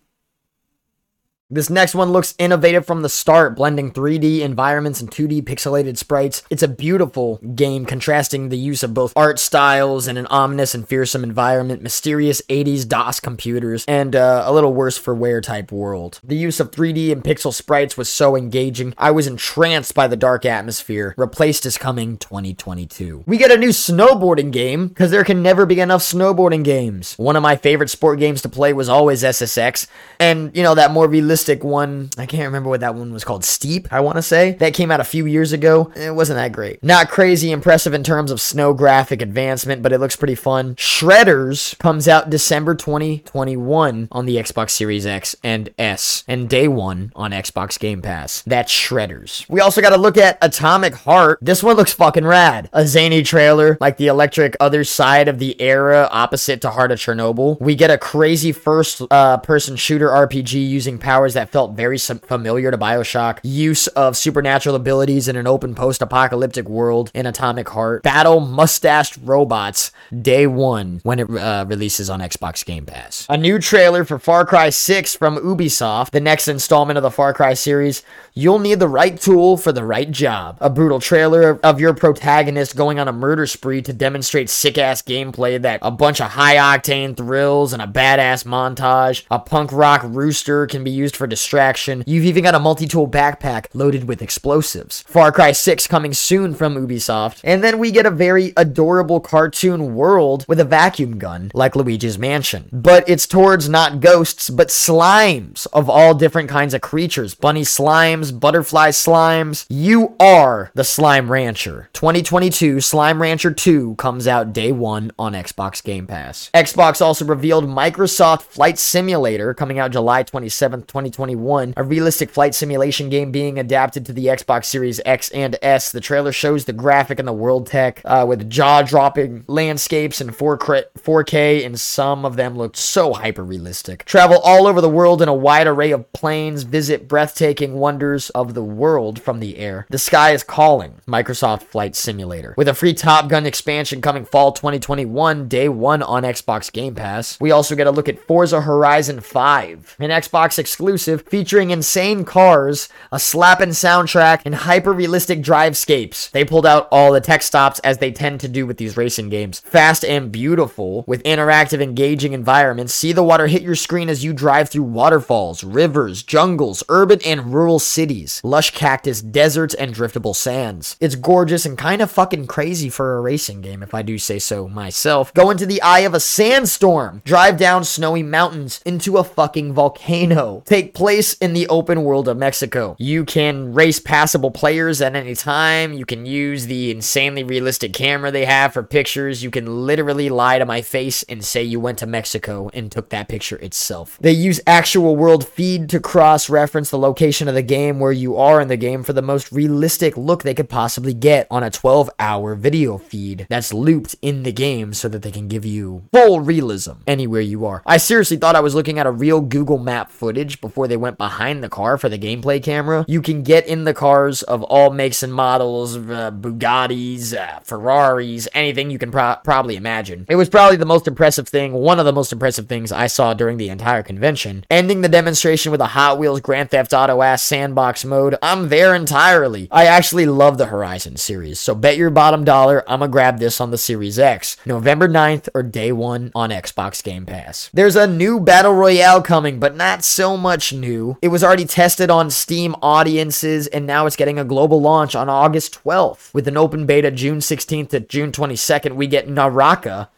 [1.52, 6.44] This next one looks innovative from the start, blending 3D environments and 2D pixelated sprites.
[6.48, 10.86] It's a beautiful game contrasting the use of both art styles and an ominous and
[10.86, 16.20] fearsome environment, mysterious 80s DOS computers, and uh, a little worse for wear type world.
[16.22, 20.16] The use of 3D and pixel sprites was so engaging, I was entranced by the
[20.16, 21.16] dark atmosphere.
[21.16, 23.24] Replaced is coming 2022.
[23.26, 27.14] We get a new snowboarding game, because there can never be enough snowboarding games.
[27.16, 29.88] One of my favorite sport games to play was always SSX,
[30.20, 32.10] and you know, that more realistic one.
[32.18, 33.44] I can't remember what that one was called.
[33.44, 34.52] Steep, I want to say.
[34.52, 35.92] That came out a few years ago.
[35.96, 36.82] It wasn't that great.
[36.82, 40.74] Not crazy impressive in terms of snow graphic advancement, but it looks pretty fun.
[40.76, 47.12] Shredders comes out December 2021 on the Xbox Series X and S, and day one
[47.14, 48.42] on Xbox Game Pass.
[48.42, 49.48] That's Shredders.
[49.48, 51.38] We also got to look at Atomic Heart.
[51.42, 52.68] This one looks fucking rad.
[52.72, 56.98] A zany trailer, like the electric other side of the era opposite to Heart of
[56.98, 57.60] Chernobyl.
[57.60, 61.98] We get a crazy first uh, person shooter RPG using powers powers that felt very
[61.98, 67.68] familiar to Bioshock, use of supernatural abilities in an open post apocalyptic world in Atomic
[67.68, 73.26] Heart, battle mustached robots day one when it uh, releases on Xbox Game Pass.
[73.28, 77.32] A new trailer for Far Cry 6 from Ubisoft, the next installment of the Far
[77.32, 78.02] Cry series.
[78.34, 80.56] You'll need the right tool for the right job.
[80.60, 85.02] A brutal trailer of your protagonist going on a murder spree to demonstrate sick ass
[85.02, 89.24] gameplay that a bunch of high octane thrills and a badass montage.
[89.30, 92.02] A punk rock rooster can be used for distraction.
[92.06, 95.02] You've even got a multi tool backpack loaded with explosives.
[95.02, 97.42] Far Cry 6 coming soon from Ubisoft.
[97.44, 102.18] And then we get a very adorable cartoon world with a vacuum gun like Luigi's
[102.18, 102.70] Mansion.
[102.72, 108.40] But it's towards not ghosts, but slimes of all different kinds of creatures bunny slimes,
[108.40, 109.66] butterfly slimes.
[109.68, 111.90] You are the Slime Rancher.
[111.92, 116.50] 2022 Slime Rancher 2 comes out day one on Xbox Game Pass.
[116.54, 123.08] Xbox also revealed Microsoft Flight Simulator coming out July 27th, 2021, a realistic flight simulation
[123.08, 125.92] game being adapted to the Xbox Series X and S.
[125.92, 130.28] The trailer shows the graphic and the world tech uh, with jaw dropping landscapes in
[130.28, 134.04] 4K, and some of them looked so hyper realistic.
[134.04, 138.52] Travel all over the world in a wide array of planes, visit breathtaking wonders of
[138.52, 139.86] the world from the air.
[139.88, 141.00] The sky is calling.
[141.06, 142.54] Microsoft Flight Simulator.
[142.58, 147.40] With a free Top Gun expansion coming fall 2021, day one on Xbox Game Pass.
[147.40, 152.88] We also get a look at Forza Horizon 5, an Xbox exclusive featuring insane cars,
[153.12, 156.30] a slapping soundtrack, and hyper realistic drivescapes.
[156.30, 159.28] They pulled out all the tech stops as they tend to do with these racing
[159.28, 159.60] games.
[159.60, 162.94] Fast and beautiful, with interactive, engaging environments.
[162.94, 167.52] See the water hit your screen as you drive through waterfalls, rivers, jungles, urban and
[167.52, 170.96] rural cities, lush cactus, deserts, and driftable sands.
[171.00, 174.38] It's gorgeous and kind of fucking crazy for a racing game, if I do say
[174.38, 175.34] so myself.
[175.34, 180.62] Go into the eye of a sandstorm, drive down snowy mountains into a fucking volcano.
[180.64, 182.96] Take place in the open world of Mexico.
[182.98, 185.92] You can race passable players at any time.
[185.92, 189.42] You can use the insanely realistic camera they have for pictures.
[189.42, 193.10] You can literally lie to my face and say you went to Mexico and took
[193.10, 194.18] that picture itself.
[194.20, 198.36] They use actual world feed to cross reference the location of the game where you
[198.36, 201.70] are in the game for the most realistic look they could possibly get on a
[201.70, 206.04] 12 hour video feed that's looped in the game so that they can give you
[206.12, 207.82] full realism anywhere you are.
[207.86, 211.18] I seriously thought I was looking at a real Google map footage before they went
[211.18, 213.04] behind the car for the gameplay camera.
[213.08, 218.48] You can get in the cars of all makes and models, uh, Bugattis, uh, Ferraris,
[218.54, 220.26] anything you can pro- probably imagine.
[220.28, 223.34] It was probably the most impressive thing, one of the most impressive things I saw
[223.34, 224.64] during the entire convention.
[224.70, 228.94] Ending the demonstration with a Hot Wheels Grand Theft Auto ass sandbox mode, I'm there
[228.94, 229.68] entirely.
[229.70, 233.60] I actually love the Horizon series, so bet your bottom dollar I'm gonna grab this
[233.60, 237.70] on the Series X, November 9th or day one on Xbox Game Pass.
[237.72, 241.16] There's a new Battle Royale coming, but not so much new.
[241.22, 245.28] It was already tested on Steam audiences, and now it's getting a global launch on
[245.28, 246.32] August 12th.
[246.34, 250.10] With an open beta June 16th to June 22nd, we get Naraka,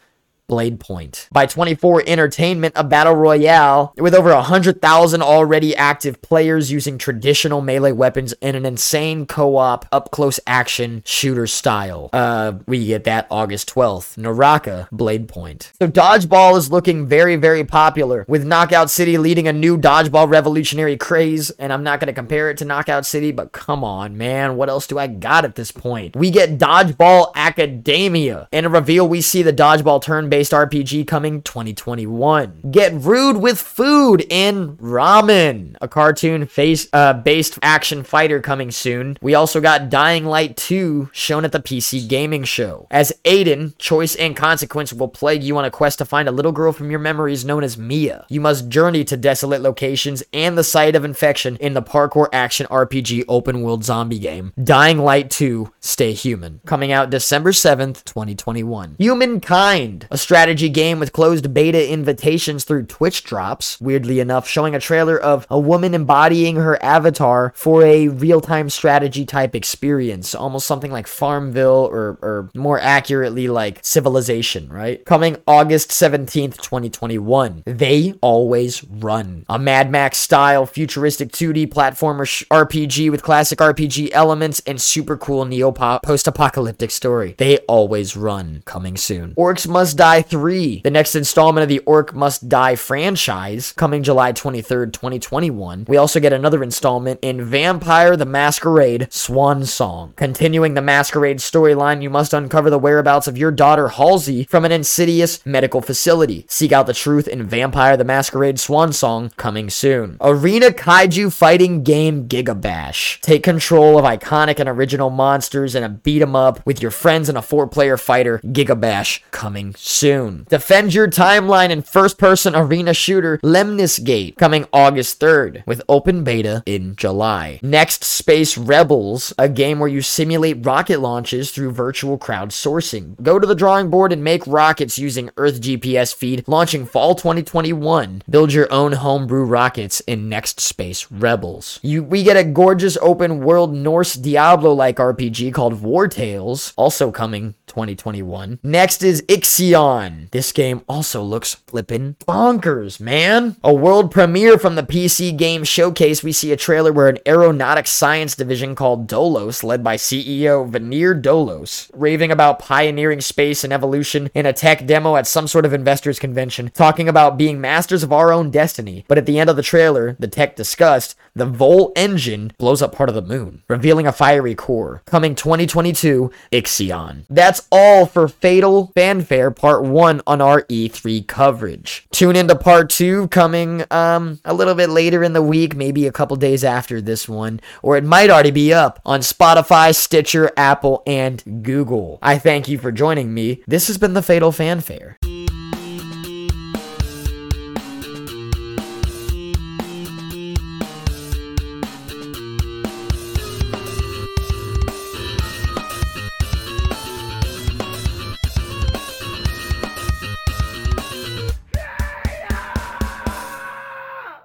[0.52, 1.30] Blade Point.
[1.32, 7.92] By 24 Entertainment, a battle royale with over 100,000 already active players using traditional melee
[7.92, 12.10] weapons in an insane co-op up close action shooter style.
[12.12, 14.18] Uh, we get that August 12th.
[14.18, 15.72] Naraka Blade Point.
[15.80, 20.98] So dodgeball is looking very, very popular with Knockout City leading a new dodgeball revolutionary
[20.98, 21.48] craze.
[21.52, 24.56] And I'm not going to compare it to Knockout City, but come on, man.
[24.56, 26.14] What else do I got at this point?
[26.14, 28.48] We get Dodgeball Academia.
[28.52, 32.70] In a reveal, we see the dodgeball turn-based based RPG coming 2021.
[32.70, 39.16] Get rude with food in Ramen, a cartoon face uh, based action fighter coming soon.
[39.22, 42.86] We also got Dying Light 2 shown at the PC Gaming Show.
[42.90, 46.52] As Aiden, choice and consequence will plague you on a quest to find a little
[46.52, 48.26] girl from your memories known as Mia.
[48.28, 52.66] You must journey to desolate locations and the site of infection in the parkour action
[52.66, 54.52] RPG open world zombie game.
[54.62, 58.96] Dying Light 2 Stay Human, coming out December 7th, 2021.
[58.98, 64.80] Humankind, a strategy game with closed beta invitations through Twitch drops, weirdly enough, showing a
[64.80, 70.66] trailer of a woman embodying her avatar for a real time strategy type experience, almost
[70.66, 75.04] something like Farmville or, or more accurately like Civilization, right?
[75.04, 77.64] Coming August 17th, 2021.
[77.66, 79.44] They always run.
[79.50, 85.18] A Mad Max style futuristic 2D platformer sh- RPG with classic RPG elements and super
[85.18, 87.34] cool neo post apocalyptic story.
[87.36, 88.62] They always run.
[88.64, 89.34] Coming soon.
[89.34, 94.02] Orcs Must Die Die 3, the next installment of the Orc Must Die franchise, coming
[94.02, 95.86] July 23rd, 2021.
[95.88, 100.12] We also get another installment in Vampire the Masquerade Swan Song.
[100.16, 104.72] Continuing the Masquerade storyline, you must uncover the whereabouts of your daughter Halsey from an
[104.72, 106.44] insidious medical facility.
[106.46, 110.18] Seek out the truth in Vampire the Masquerade Swan Song, coming soon.
[110.20, 113.18] Arena Kaiju fighting game Gigabash.
[113.22, 117.30] Take control of iconic and original monsters in a beat 'em up with your friends
[117.30, 120.01] in a four player fighter, Gigabash, coming soon.
[120.02, 126.24] Defend your timeline in first person arena shooter, Lemnis Gate, coming August 3rd, with open
[126.24, 127.60] beta in July.
[127.62, 133.22] Next, Space Rebels, a game where you simulate rocket launches through virtual crowdsourcing.
[133.22, 138.22] Go to the drawing board and make rockets using Earth GPS feed, launching fall 2021.
[138.28, 141.78] Build your own homebrew rockets in Next Space Rebels.
[141.82, 147.12] You, we get a gorgeous open world Norse Diablo like RPG called War Tales, also
[147.12, 148.58] coming 2021.
[148.62, 149.91] Next is Ixion.
[149.92, 153.56] This game also looks flippin' bonkers, man.
[153.62, 156.22] A world premiere from the PC Game Showcase.
[156.22, 161.14] We see a trailer where an aeronautics science division called Dolos, led by CEO Veneer
[161.14, 165.74] Dolos, raving about pioneering space and evolution in a tech demo at some sort of
[165.74, 169.04] investors convention, talking about being masters of our own destiny.
[169.08, 172.94] But at the end of the trailer, the tech discussed, the Vol engine blows up
[172.94, 175.02] part of the moon, revealing a fiery core.
[175.04, 177.24] Coming 2022, Ixion.
[177.28, 182.06] That's all for Fatal Fanfare Part 1 on our E3 coverage.
[182.12, 186.12] Tune into Part 2 coming um a little bit later in the week, maybe a
[186.12, 191.02] couple days after this one, or it might already be up on Spotify, Stitcher, Apple,
[191.06, 192.18] and Google.
[192.22, 193.62] I thank you for joining me.
[193.66, 195.18] This has been the Fatal Fanfare.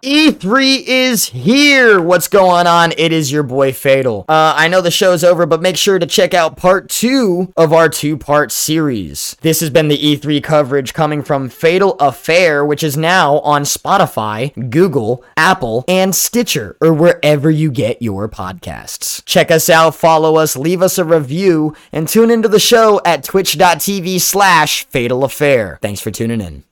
[0.08, 2.00] E3 is here.
[2.00, 2.94] What's going on?
[2.98, 4.24] It is your boy Fatal.
[4.30, 7.74] Uh, I know the show's over, but make sure to check out part two of
[7.74, 9.36] our two part series.
[9.42, 14.70] This has been the E3 coverage coming from Fatal Affair, which is now on Spotify,
[14.70, 19.26] Google, Apple, and Stitcher, or wherever you get your podcasts.
[19.26, 23.26] Check us out, follow us, leave us a review, and tune into the show at
[23.26, 25.80] twitch.tv slash Fatal Affair.
[25.82, 26.64] Thanks for tuning in.